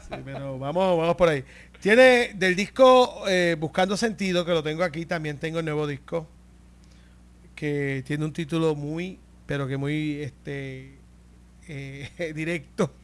[0.06, 1.42] Sí, pero vamos, vamos por ahí.
[1.80, 6.28] Tiene del disco eh, Buscando Sentido, que lo tengo aquí, también tengo el nuevo disco,
[7.56, 10.95] que tiene un título muy, pero que muy este
[11.68, 12.94] eh, directo.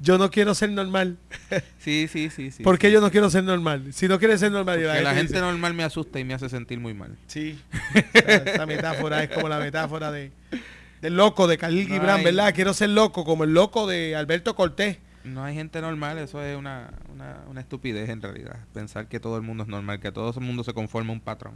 [0.00, 1.18] Yo no quiero ser normal.
[1.78, 2.62] sí, sí, sí, sí.
[2.62, 3.92] ¿Por qué sí, yo no quiero ser normal?
[3.92, 6.48] Si no quieres ser normal, Porque la gente dice- normal me asusta y me hace
[6.48, 7.16] sentir muy mal.
[7.26, 7.58] Sí.
[8.14, 10.32] Esa, esa metáfora es como la metáfora de
[11.02, 12.54] del loco de Khalil No Gibran, hay- ¿verdad?
[12.54, 14.98] Quiero ser loco, como el loco de Alberto Cortés.
[15.24, 18.60] No hay gente normal, eso es una, una, una estupidez en realidad.
[18.72, 21.20] Pensar que todo el mundo es normal, que todo el mundo se conforma a un
[21.20, 21.54] patrón.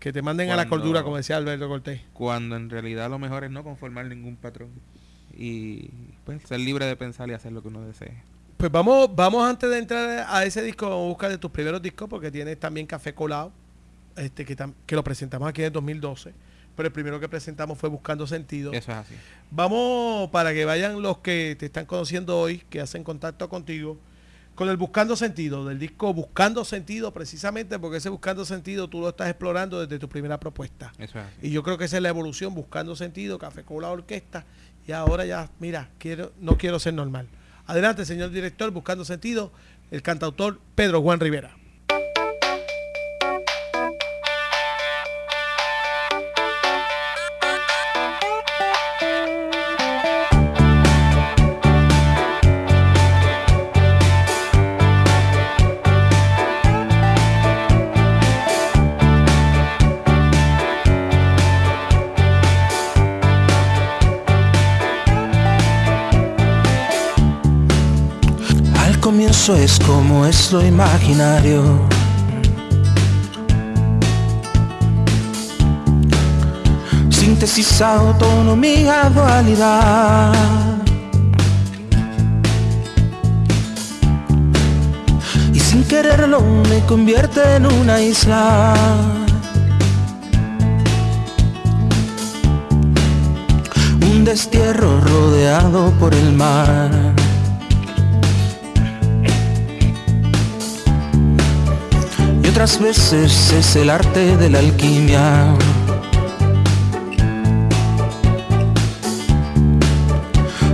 [0.00, 2.00] Que te manden a la cordura, como decía Alberto Cortés.
[2.12, 4.70] Cuando en realidad lo mejor es no conformar ningún patrón.
[5.36, 5.90] Y
[6.24, 8.14] pues ser libre de pensar y hacer lo que uno desee.
[8.56, 11.82] Pues vamos, vamos antes de entrar a ese disco, vamos a buscar de tus primeros
[11.82, 13.52] discos, porque tienes también Café Colado,
[14.16, 16.32] este, que, tam- que lo presentamos aquí en el 2012.
[16.74, 18.72] Pero el primero que presentamos fue Buscando Sentido.
[18.72, 19.14] Eso es así.
[19.50, 23.98] Vamos para que vayan los que te están conociendo hoy, que hacen contacto contigo,
[24.54, 29.10] con el Buscando Sentido, del disco Buscando Sentido, precisamente porque ese Buscando Sentido tú lo
[29.10, 30.92] estás explorando desde tu primera propuesta.
[30.98, 31.46] Eso es así.
[31.48, 34.44] Y yo creo que esa es la evolución, Buscando Sentido, Café con la Orquesta,
[34.86, 37.28] y ahora ya, mira, quiero, no quiero ser normal.
[37.66, 39.52] Adelante, señor director, Buscando Sentido,
[39.90, 41.56] el cantautor Pedro Juan Rivera.
[69.26, 71.80] Comienzo es como es lo imaginario.
[77.10, 80.32] Síntesis, autonomía, dualidad.
[85.52, 88.74] Y sin quererlo me convierte en una isla.
[94.08, 97.25] Un destierro rodeado por el mar.
[102.56, 105.54] Otras veces es el arte de la alquimia.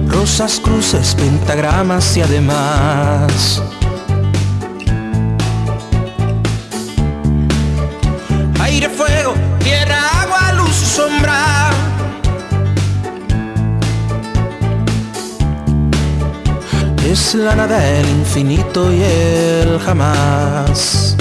[0.07, 3.61] Rosas, cruces, pentagramas y además
[8.61, 11.71] aire, fuego, tierra, agua, luz sombra.
[17.05, 21.17] Es la nada, el infinito y el jamás.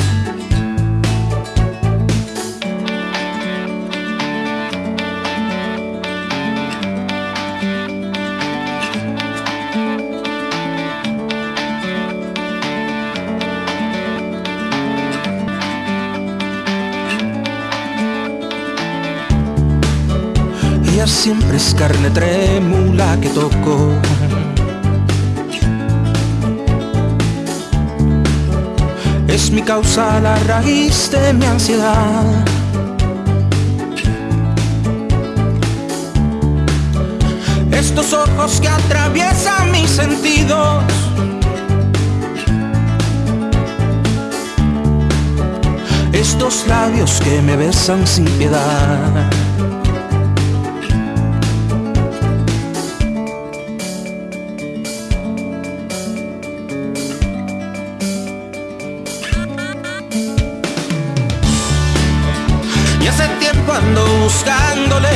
[21.22, 23.91] Siempre es carne trémula que toco.
[29.27, 32.26] Es mi causa, la raíz de mi ansiedad.
[37.72, 40.84] Estos ojos que atraviesan mis sentidos.
[46.14, 49.51] Estos labios que me besan sin piedad.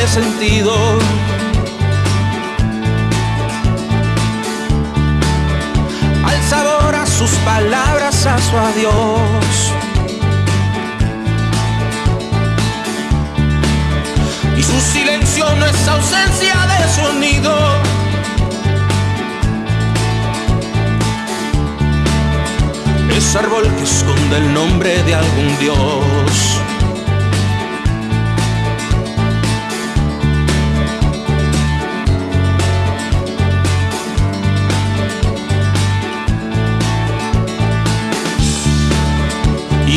[0.07, 0.73] Sentido.
[6.23, 9.73] Al sabor a sus palabras, a su adiós.
[14.57, 17.55] Y su silencio no es ausencia de sonido.
[23.17, 26.64] Es árbol que esconde el nombre de algún dios.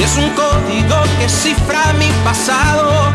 [0.09, 3.12] es un código que cifra mi pasado.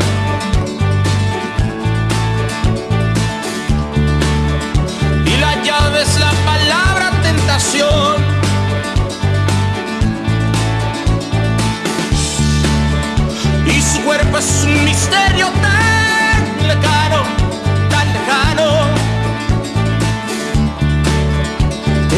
[5.26, 8.16] Y la llave es la palabra tentación.
[13.66, 17.20] Y su cuerpo es un misterio tan lejano,
[17.90, 18.68] tan lejano.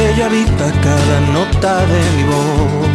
[0.07, 2.94] Ella habita cada nota de mi voz.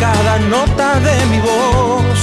[0.00, 2.20] Cada nota de mi voz.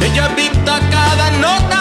[0.00, 1.77] Ella habita cada nota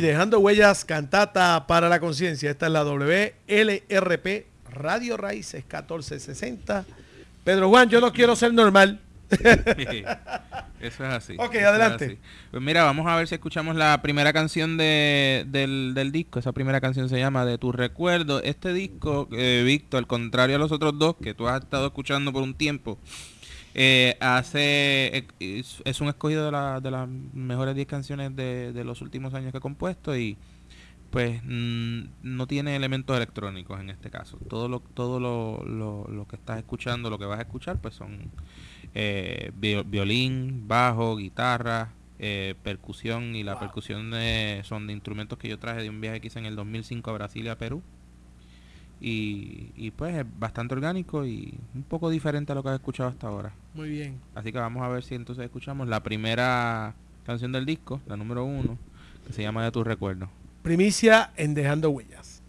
[0.00, 2.50] Dejando huellas, cantata para la conciencia.
[2.50, 6.84] Esta es la WLRP Radio Raíces 1460.
[7.44, 9.00] Pedro Juan, yo no quiero ser normal.
[10.80, 11.34] Eso es así.
[11.38, 12.04] Ok, adelante.
[12.04, 12.18] así.
[12.50, 16.38] Pues mira, vamos a ver si escuchamos la primera canción de, del, del disco.
[16.38, 18.42] Esa primera canción se llama De tu recuerdo.
[18.42, 22.32] Este disco, eh, Víctor, al contrario a los otros dos que tú has estado escuchando
[22.32, 22.98] por un tiempo,
[23.78, 28.72] eh, hace eh, es, es un escogido de, la- de las mejores 10 canciones de,
[28.72, 30.38] de los últimos años que he compuesto y
[31.10, 34.38] pues mm, no tiene elementos electrónicos en este caso.
[34.48, 37.94] Todo lo, todo lo, lo- lo que estás escuchando, lo que vas a escuchar, pues
[37.94, 38.32] son
[38.94, 45.48] eh, vi- violín, bajo, guitarra, eh, percusión y la percusión eh, son de instrumentos que
[45.48, 47.82] yo traje de un viaje que hice en el 2005 a Brasil y a Perú.
[49.00, 53.08] Y, y pues es bastante orgánico y un poco diferente a lo que has escuchado
[53.10, 53.52] hasta ahora.
[53.74, 54.18] Muy bien.
[54.34, 56.94] Así que vamos a ver si entonces escuchamos la primera
[57.24, 58.78] canción del disco, la número uno,
[59.26, 60.28] que se llama De tu recuerdo.
[60.62, 62.42] Primicia en Dejando Huellas.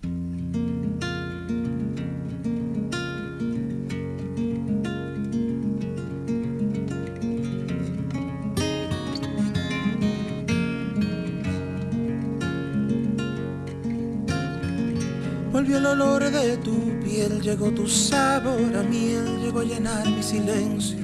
[15.68, 20.98] El olor de tu piel, llegó tu sabor a miel, llegó a llenar mi silencio.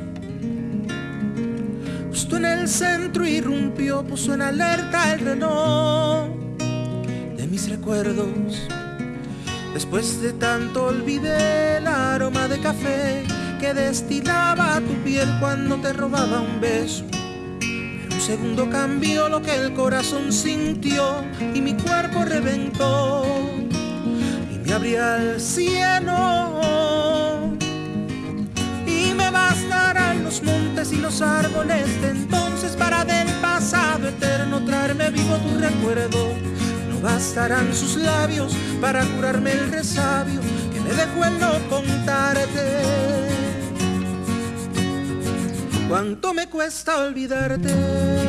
[2.10, 6.30] Justo en el centro irrumpió, puso en alerta el reloj
[7.38, 8.68] de mis recuerdos.
[9.74, 13.24] Después de tanto olvidé el aroma de café
[13.60, 17.04] que destilaba tu piel cuando te robaba un beso.
[17.60, 21.24] Pero un segundo cambió lo que el corazón sintió
[21.54, 23.24] y mi cuerpo reventó
[24.74, 27.52] y me abría al cielo
[28.88, 35.12] y me bastarán los montes y los árboles de entonces para del pasado eterno traerme
[35.12, 36.34] vivo tu recuerdo.
[36.90, 40.42] No bastarán sus labios para curarme el resabio
[40.74, 42.82] que me dejó el no contarte.
[45.88, 48.23] Cuánto me cuesta olvidarte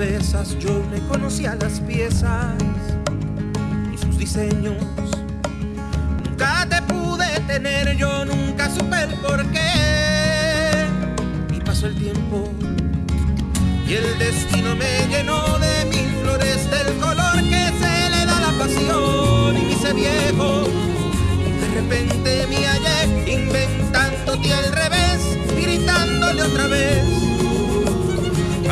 [0.00, 2.54] yo me conocía las piezas
[3.92, 4.82] y sus diseños.
[6.24, 10.86] Nunca te pude tener, yo nunca supe el porqué.
[11.54, 12.48] Y pasó el tiempo
[13.86, 18.58] y el destino me llenó de mil flores del color que se le da la
[18.58, 20.66] pasión y me hice viejo.
[21.60, 25.20] De repente me hallé inventándote al revés
[25.60, 27.20] gritándole otra vez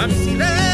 [0.06, 0.67] mi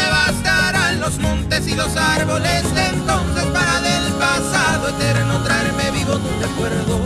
[0.00, 6.18] me bastarán los montes y los árboles de entonces para del pasado eterno traerme vivo
[6.18, 7.00] tu recuerdo.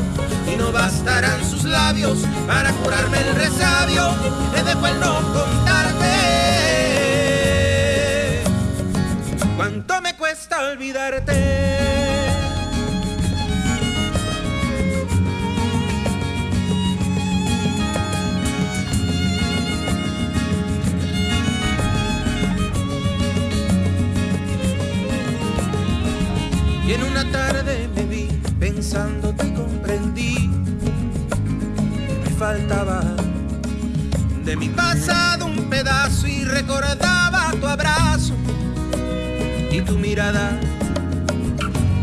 [0.52, 4.10] Y no bastarán sus labios para curarme el resabio
[4.52, 6.14] me dejó el no contarte.
[9.56, 11.93] Cuánto me cuesta olvidarte
[26.94, 30.50] en una tarde me vi pensando te comprendí.
[32.22, 33.00] Me faltaba
[34.44, 38.34] de mi pasado un pedazo y recordaba tu abrazo
[39.70, 40.58] y tu mirada.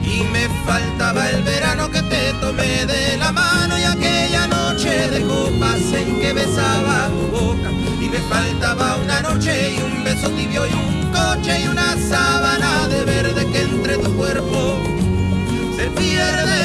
[0.03, 5.09] Y me faltaba el verano que te tomé de la mano y aquel aquella noche
[5.09, 10.29] de copas en que besaba tu boca y me faltaba una noche y un beso
[10.29, 14.79] tibio y un coche y una sábana de verde que entre tu cuerpo
[15.75, 16.61] se pierde.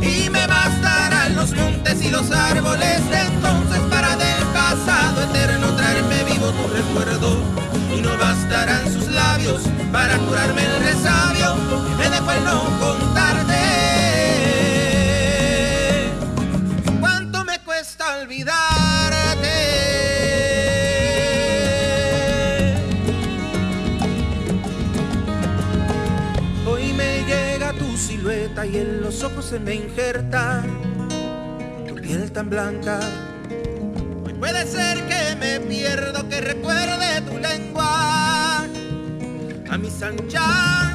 [0.00, 6.24] Y me bastarán los montes y los árboles de entonces para del pasado eterno traerme
[6.24, 7.36] vivo tu recuerdo.
[7.94, 11.56] Y no bastarán sus labios para curarme el resabio.
[11.88, 13.69] Que me dejó el no contarte
[29.50, 30.62] se me injerta
[31.88, 33.00] tu piel tan blanca.
[34.24, 38.62] Hoy puede ser que me pierdo, que recuerde tu lengua
[39.68, 40.94] a mis anchas.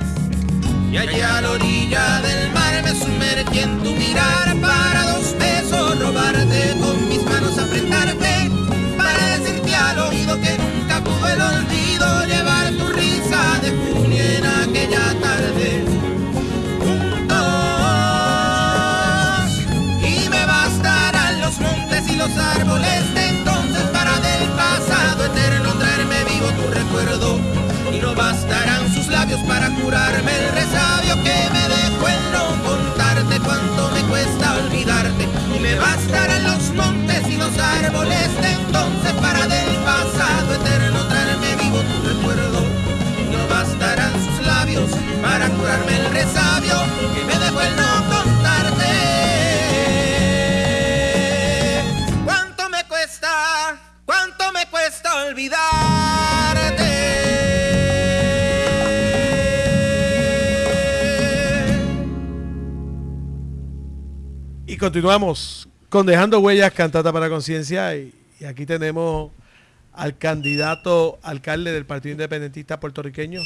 [0.89, 5.99] Y allá a la orilla del mar me sumergí en tu mirar para dos besos
[5.99, 8.49] robarte con mis manos apretarte
[8.97, 14.45] para decirte al oído que nunca pudo el olvido llevar tu risa de junio en
[14.45, 15.94] aquella tarde
[22.27, 27.39] los árboles de entonces para del pasado eterno traerme vivo tu recuerdo.
[27.93, 33.39] Y no bastarán sus labios para curarme el resabio que me dejó el no contarte
[33.39, 35.27] cuánto me cuesta olvidarte.
[35.55, 41.55] Y me bastarán los montes y los árboles de entonces para del pasado eterno traerme
[41.61, 42.59] vivo tu recuerdo.
[43.21, 44.89] Y no bastarán sus labios
[45.21, 46.75] para curarme el resabio
[47.13, 48.34] que me dejó el no contarte
[55.27, 56.85] olvidarte
[64.67, 67.95] Y continuamos con Dejando Huellas, Cantata para Conciencia.
[67.95, 69.31] Y, y aquí tenemos
[69.93, 73.41] al candidato alcalde del Partido Independentista puertorriqueño,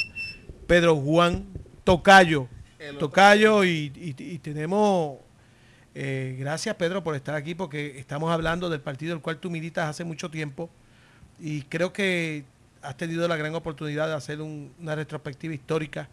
[0.68, 1.46] Pedro Juan
[1.84, 2.48] Tocayo.
[2.98, 5.18] Tocayo y, y- y tenemos,
[5.94, 9.90] eh, gracias Pedro por estar aquí porque estamos hablando del partido del cual tú militas
[9.90, 10.70] hace mucho tiempo
[11.42, 12.44] y creo que
[12.82, 16.08] has tenido la gran oportunidad de hacer un- una retrospectiva histórica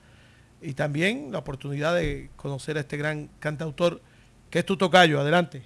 [0.62, 4.01] y también la oportunidad de conocer a este gran cantautor
[4.51, 5.20] que es tu tocayo.
[5.20, 5.62] Adelante.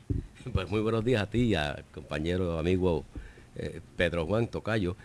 [0.52, 3.04] Pues muy buenos días a ti y a compañero, amigo
[3.56, 4.96] eh, Pedro Juan Tocayo.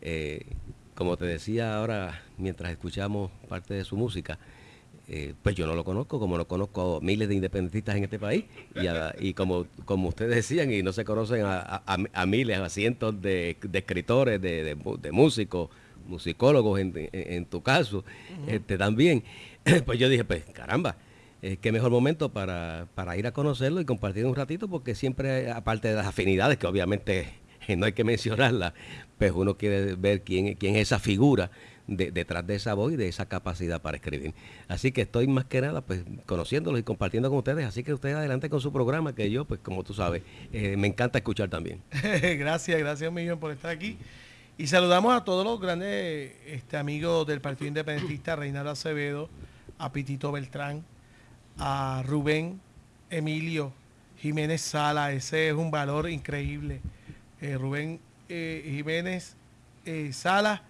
[0.00, 0.46] Eh,
[0.94, 4.38] como te decía ahora, mientras escuchamos parte de su música,
[5.08, 8.18] eh, pues yo no lo conozco, como no conozco a miles de independentistas en este
[8.18, 8.44] país.
[8.74, 12.68] Y, a- y como, como ustedes decían, y no se conocen a, a- miles, a
[12.68, 15.68] cientos de, de escritores, de, de músicos,
[16.08, 18.04] musicólogos en, en- en tu caso,
[18.46, 19.22] este, también.
[19.86, 20.96] Pues yo dije, pues caramba,
[21.42, 25.50] eh, qué mejor momento para, para ir a conocerlo y compartir un ratito, porque siempre,
[25.50, 27.28] aparte de las afinidades, que obviamente
[27.76, 28.74] no hay que mencionarlas,
[29.18, 31.50] pues uno quiere ver quién, quién es esa figura
[31.86, 34.34] de- detrás de esa voz y de esa capacidad para escribir.
[34.68, 38.16] Así que estoy más que nada pues conociéndolos y compartiendo con ustedes, así que ustedes
[38.16, 41.80] adelante con su programa, que yo, pues como tú sabes, eh, me encanta escuchar también.
[42.38, 43.98] gracias, gracias millón por estar aquí.
[44.56, 49.28] Y saludamos a todos los grandes este, amigos del Partido Independentista, Reinaldo Acevedo,
[49.78, 50.84] a Pitito Beltrán,
[51.58, 52.60] a Rubén
[53.10, 53.72] Emilio
[54.20, 56.80] Jiménez Sala, ese es un valor increíble.
[57.40, 59.36] Eh, Rubén eh, Jiménez
[60.12, 60.62] Sala,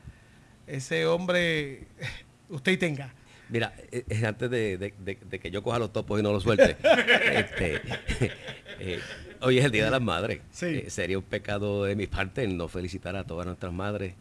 [0.67, 1.87] ese hombre,
[2.49, 3.13] usted y tenga.
[3.51, 6.43] Mira, eh, antes de, de- de- de que yo coja los topos y no los
[6.43, 6.77] suelte,
[7.33, 7.81] este,
[8.81, 9.01] eh,
[9.43, 10.41] hoy es el Día de las Madres.
[10.51, 10.67] Sí.
[10.67, 14.15] Eh, sería un pecado de mi parte no felicitar a todas nuestras madres,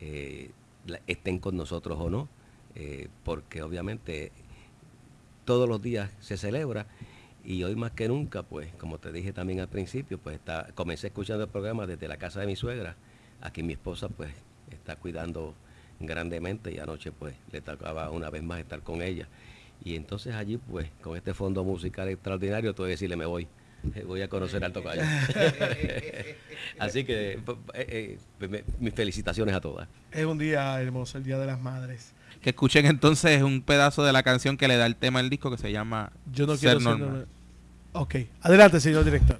[0.00, 0.50] eh,
[0.86, 2.28] la- estén con nosotros o no,
[3.24, 4.32] porque obviamente
[5.44, 6.86] todos los días se celebra
[7.44, 11.08] y hoy más que nunca, pues como te dije también al principio, pues está, comencé
[11.08, 12.96] escuchando el programa desde la casa de mi suegra,
[13.40, 14.30] aquí mi esposa pues
[14.70, 15.54] está cuidando
[16.00, 19.28] grandemente y anoche pues le tocaba una vez más estar con ella.
[19.84, 23.46] Y entonces allí pues con este fondo musical extraordinario, tuve que decirle me voy.
[23.94, 25.02] eh, Voy a conocer al tocayo.
[26.78, 27.38] Así que eh,
[27.74, 29.88] eh, me- mis felicitaciones a todas.
[30.10, 32.12] Es un día hermoso, el Día de las Madres.
[32.42, 35.50] Que escuchen entonces un pedazo de la canción que le da el tema al disco
[35.50, 37.08] que se llama Yo no Ser quiero ser Normal.
[37.08, 37.26] normal.
[37.92, 39.38] Ok, adelante, señor director.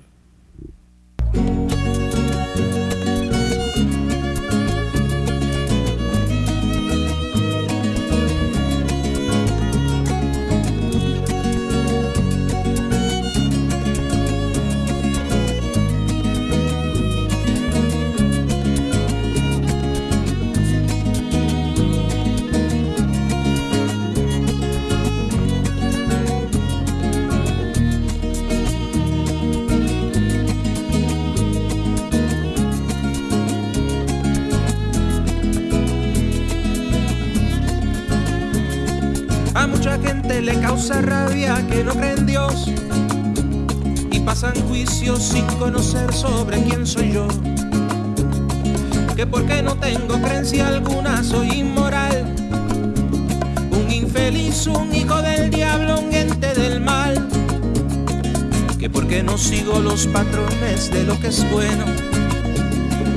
[59.40, 61.84] Sigo los patrones de lo que es bueno,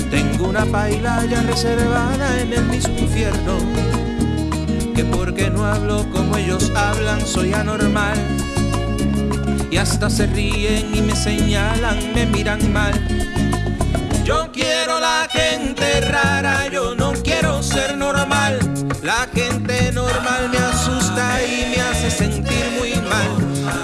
[0.10, 3.58] tengo una paila ya reservada en el mismo infierno
[4.96, 8.18] que porque no hablo como ellos hablan soy anormal.
[9.70, 12.94] Y hasta se ríen y me señalan, me miran mal.
[14.24, 18.60] Yo quiero la gente rara, yo no quiero ser normal.
[19.02, 22.43] La gente normal me asusta y me hace sentir.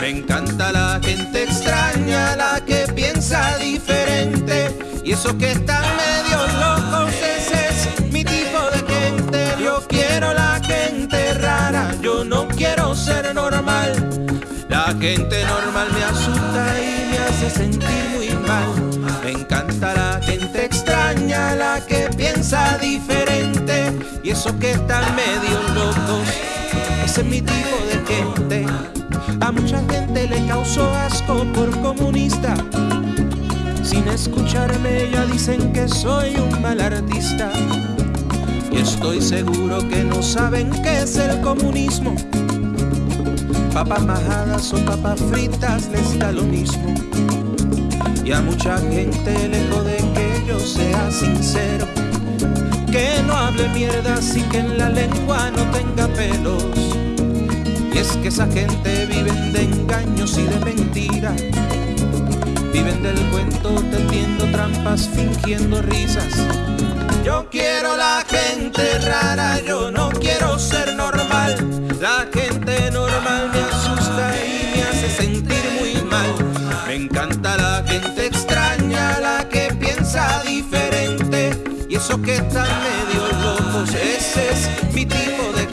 [0.01, 4.75] Me encanta la gente extraña, la que piensa diferente.
[5.03, 9.63] Y eso que están medio locos, ese es mi tipo de gente.
[9.63, 13.93] Yo quiero la gente rara, yo no quiero ser normal.
[14.69, 18.67] La gente normal me asusta y me hace sentir muy mal.
[19.23, 23.93] Me encanta la gente extraña, la que piensa diferente.
[24.23, 26.27] Y eso que están medio locos,
[27.05, 28.98] ese es mi tipo de gente.
[29.49, 32.53] A mucha gente le causó asco por comunista.
[33.81, 37.51] Sin escucharme ya dicen que soy un mal artista.
[38.71, 42.15] Y estoy seguro que no saben qué es el comunismo.
[43.73, 46.93] Papas majadas o papas fritas les da lo mismo.
[48.23, 51.87] Y a mucha gente le jode que yo sea sincero.
[52.91, 56.98] Que no hable mierda así que en la lengua no tenga pelos.
[57.93, 61.41] Y es que esa gente viven de engaños y de mentiras.
[62.71, 66.33] Viven del cuento tendiendo trampas, fingiendo risas.
[67.23, 71.55] Yo quiero la gente rara, yo no quiero ser normal.
[71.99, 76.33] La gente normal me asusta y me hace sentir muy mal.
[76.87, 81.51] Me encanta la gente extraña, la que piensa diferente.
[81.89, 85.68] Y eso que están medio locos, ese es mi tipo de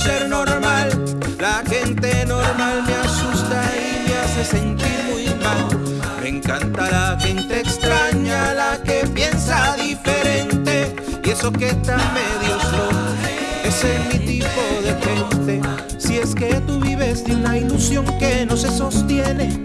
[0.00, 0.88] ser normal.
[1.38, 5.68] La gente normal me asusta y me hace sentir muy mal.
[6.22, 10.94] Me encanta la gente extraña, la que piensa diferente.
[11.22, 13.14] Y eso que están medios locos,
[13.64, 15.60] ese es mi tipo de gente.
[15.98, 19.62] Si es que tú vives de una ilusión que no se sostiene,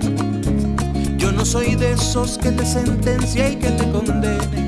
[1.18, 4.66] yo no soy de esos que te sentencia y que te condene.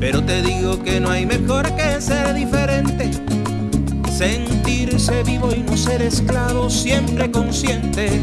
[0.00, 3.10] Pero te digo que no hay mejor que ser diferente.
[4.22, 8.22] Sentirse vivo y no ser esclavo, siempre consciente.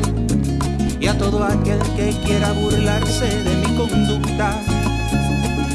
[0.98, 4.62] Y a todo aquel que quiera burlarse de mi conducta,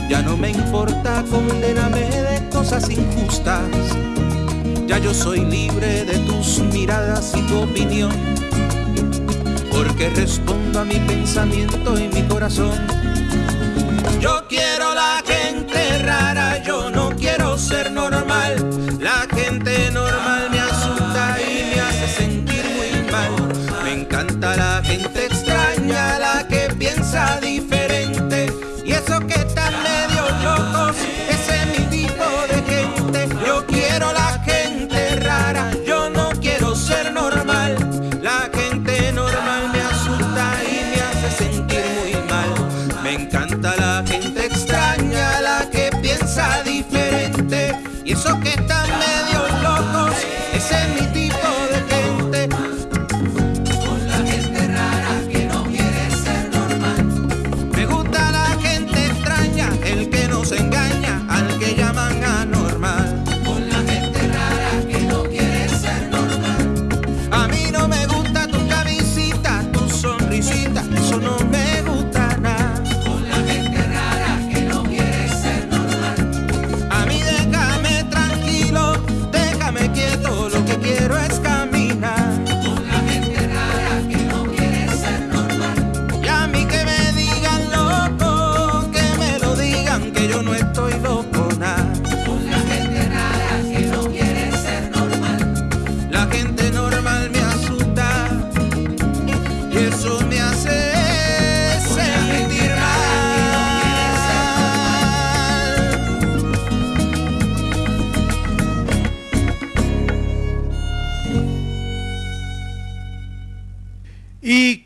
[0.08, 3.68] ya no me importa, condéname de cosas injustas.
[4.86, 8.12] Ya yo soy libre de tus miradas y tu opinión,
[9.70, 13.13] porque respondo a mi pensamiento y mi corazón.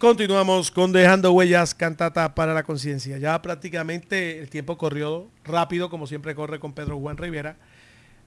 [0.09, 3.19] Continuamos con Dejando Huellas, cantata para la conciencia.
[3.19, 7.59] Ya prácticamente el tiempo corrió rápido, como siempre corre con Pedro Juan Rivera.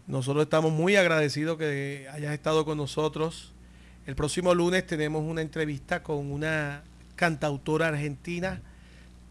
[0.06, 3.52] Nosotros estamos muy agradecidos que hayas estado con nosotros.
[4.06, 6.84] El próximo lunes tenemos una entrevista con una
[7.16, 8.62] cantautora argentina,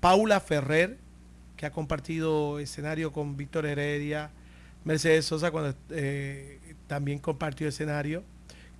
[0.01, 0.99] Paula Ferrer,
[1.57, 4.33] que ha compartido escenario con Víctor Heredia,
[4.85, 6.59] Mercedes Sosa, cuando eh,
[6.89, 8.25] también compartió escenario,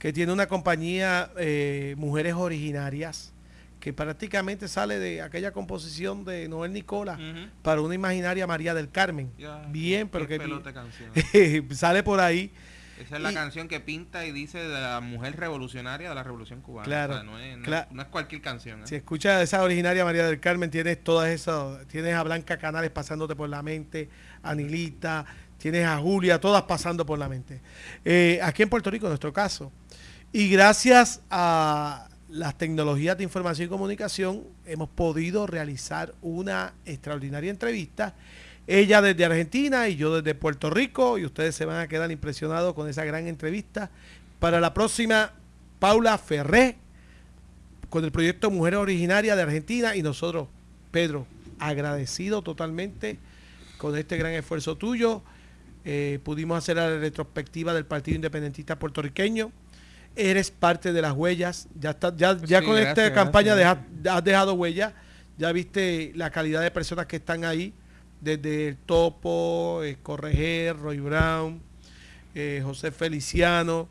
[0.01, 3.33] que tiene una compañía eh, Mujeres Originarias,
[3.81, 7.19] que prácticamente sale de aquella composición de Noel Nicola
[7.63, 9.33] para una imaginaria María del Carmen.
[9.39, 12.53] Ya, bien, pero que sale por ahí.
[12.99, 16.61] Esa es la canción que pinta y dice de la mujer revolucionaria de la revolución
[16.61, 16.85] cubana.
[16.85, 18.81] Claro, O sea, no, es, no, cla- no es cualquier canción.
[18.81, 18.87] ¿eh?
[18.87, 23.35] Si escuchas esa originaria María del Carmen, tienes todas esas, tienes a Blanca Canales pasándote
[23.35, 24.11] por la mente,
[24.43, 25.25] a Nilita,
[25.57, 27.63] tienes a Julia, todas pasando por la mente.
[28.05, 29.73] Eh, aquí en Puerto Rico, en nuestro caso.
[30.31, 38.15] Y gracias a las tecnologías de información y comunicación, hemos podido realizar una extraordinaria entrevista.
[38.67, 42.75] Ella desde Argentina y yo desde Puerto Rico, y ustedes se van a quedar impresionados
[42.75, 43.91] con esa gran entrevista.
[44.39, 45.33] Para la próxima,
[45.81, 46.77] Paula Ferré,
[47.89, 50.47] con el proyecto Mujeres Originarias de Argentina y nosotros,
[50.93, 51.27] Pedro,
[51.59, 53.19] agradecido totalmente
[53.77, 55.23] con este gran esfuerzo tuyo.
[55.85, 59.51] Eh, pudimos hacer la retrospectiva del Partido Independentista Puertorriqueño.
[60.17, 61.69] Eres parte de las huellas.
[61.79, 63.87] Ya, está, ya, ya Sí, con esta gracias, campaña gracias.
[64.03, 64.95] deja- has dejado huella.
[65.39, 67.73] Ya viste la calidad de personas que están ahí,
[68.21, 71.61] desde el Topo, eh, Correger, Roy Brown,
[72.35, 73.89] eh, José Feliciano.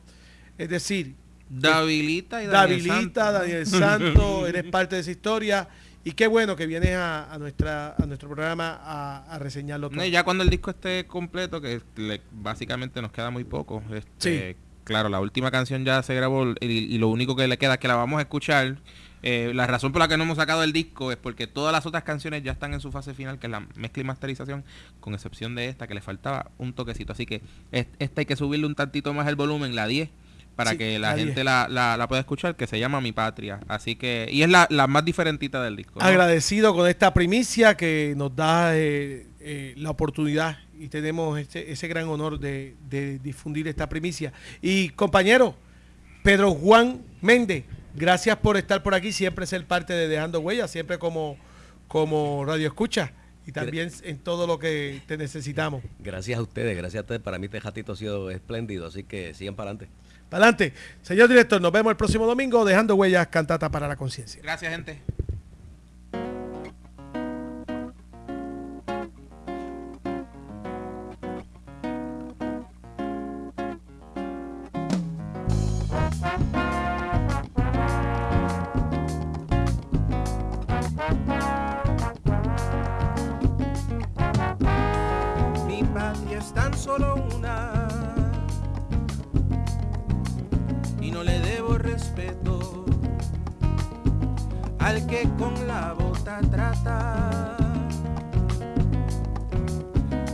[0.57, 1.15] Es decir,
[1.49, 3.41] Davilita y Daniel Davilita, Santos.
[3.41, 5.67] Daniel Santo, eres parte de esa historia.
[6.03, 9.97] Y qué bueno que vienes a, a nuestra, a nuestro programa a, a reseñarlo todo.
[9.97, 13.81] No, y ya cuando el disco esté completo, que le- básicamente nos queda muy poco.
[13.93, 14.55] este,
[14.89, 17.79] Claro, la última canción ya se grabó y, y lo único que le queda es
[17.79, 18.77] que la vamos a escuchar.
[19.21, 21.85] Eh, la razón por la que no hemos sacado el disco es porque todas las
[21.85, 24.63] otras canciones ya están en su fase final, que es la mezcla y masterización,
[25.01, 27.11] con excepción de esta, que le faltaba un toquecito.
[27.13, 27.41] Así que
[27.71, 30.09] es- esta hay que subirle un tantito más el volumen, la 10,
[30.55, 31.45] para Sí, que la, la gente 10.
[31.45, 33.59] la, la- la pueda escuchar, que se llama Mi Patria.
[33.67, 35.99] Así que, y es la, la más diferentita del disco.
[35.99, 36.05] ¿no?
[36.05, 41.87] Agradecido con esta primicia que nos da eh, eh, la oportunidad y tenemos este- ese
[41.87, 44.31] gran honor de, de difundir esta primicia.
[44.61, 45.55] Y compañero,
[46.23, 47.65] Pedro Juan Méndez,
[47.95, 51.37] gracias por estar por aquí, siempre ser parte de Dejando Huellas, siempre como,
[51.87, 53.11] como Radio Escucha
[53.45, 55.83] y también en todo lo que te necesitamos.
[55.99, 57.21] Gracias a ustedes, gracias a ustedes.
[57.21, 59.91] Para mí este ratito ha sido espléndido, así que sigan para adelante.
[60.29, 60.73] Para adelante.
[61.01, 64.39] Señor director, nos vemos el próximo domingo, Dejando Huellas, Cantata para la Conciencia.
[64.43, 65.01] Gracias, gente.
[86.53, 87.87] Tan solo una
[91.01, 92.85] y no le debo respeto
[94.79, 97.57] al que con la bota trata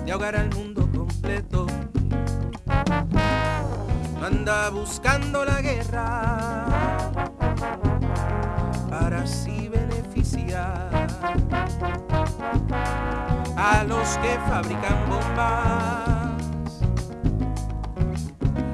[0.06, 1.66] de ahogar al mundo completo.
[4.24, 6.66] Anda buscando la guerra
[8.90, 10.90] para así beneficiar
[13.57, 16.44] a los que fabrican bombas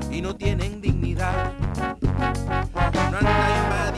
[0.10, 1.54] y no tienen dignidad.
[3.12, 3.91] No anda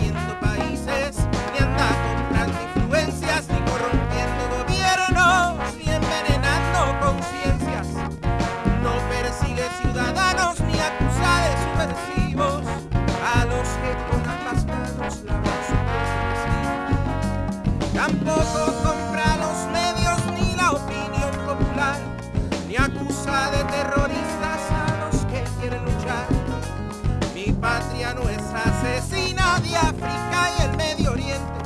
[29.63, 31.59] de África y el Medio Oriente,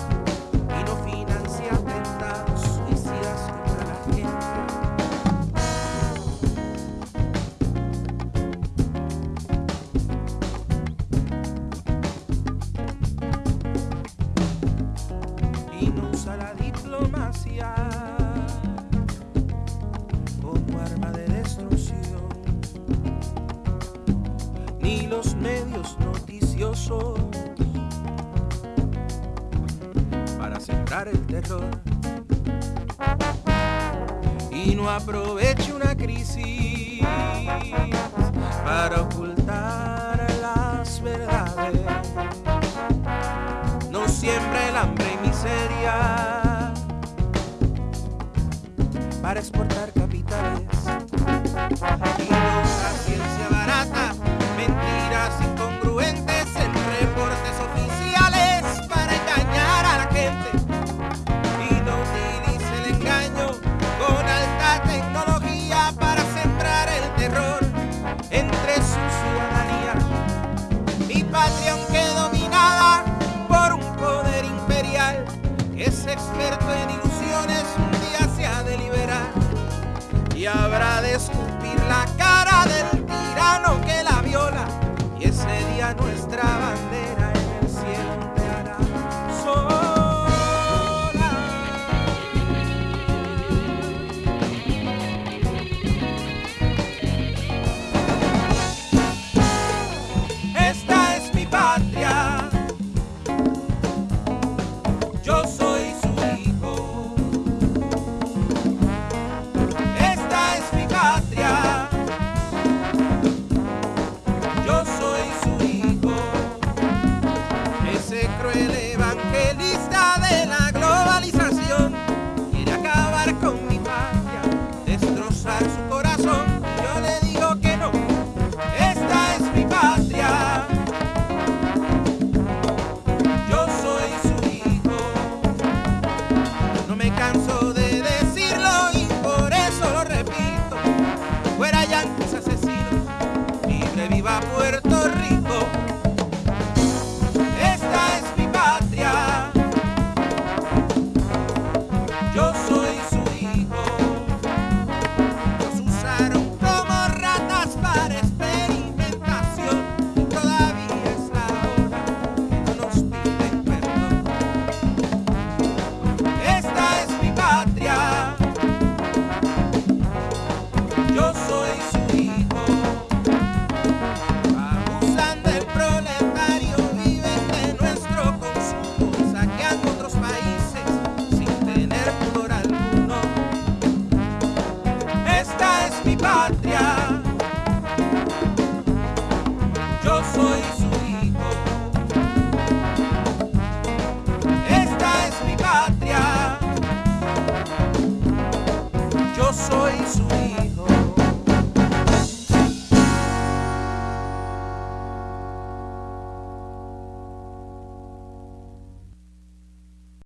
[0.69, 4.48] y no financia atentados suicidas contra la gente.
[15.80, 17.74] y no usa la diplomacia
[20.41, 22.30] como arma de destrucción,
[24.80, 27.47] ni los medios noticiosos
[30.38, 31.70] para sembrar el terror.
[34.52, 37.06] Y no aproveche una crisis
[38.64, 41.82] para ocultar las verdades.
[43.92, 46.74] No siembra el hambre y miseria
[49.22, 50.68] para exportar capitales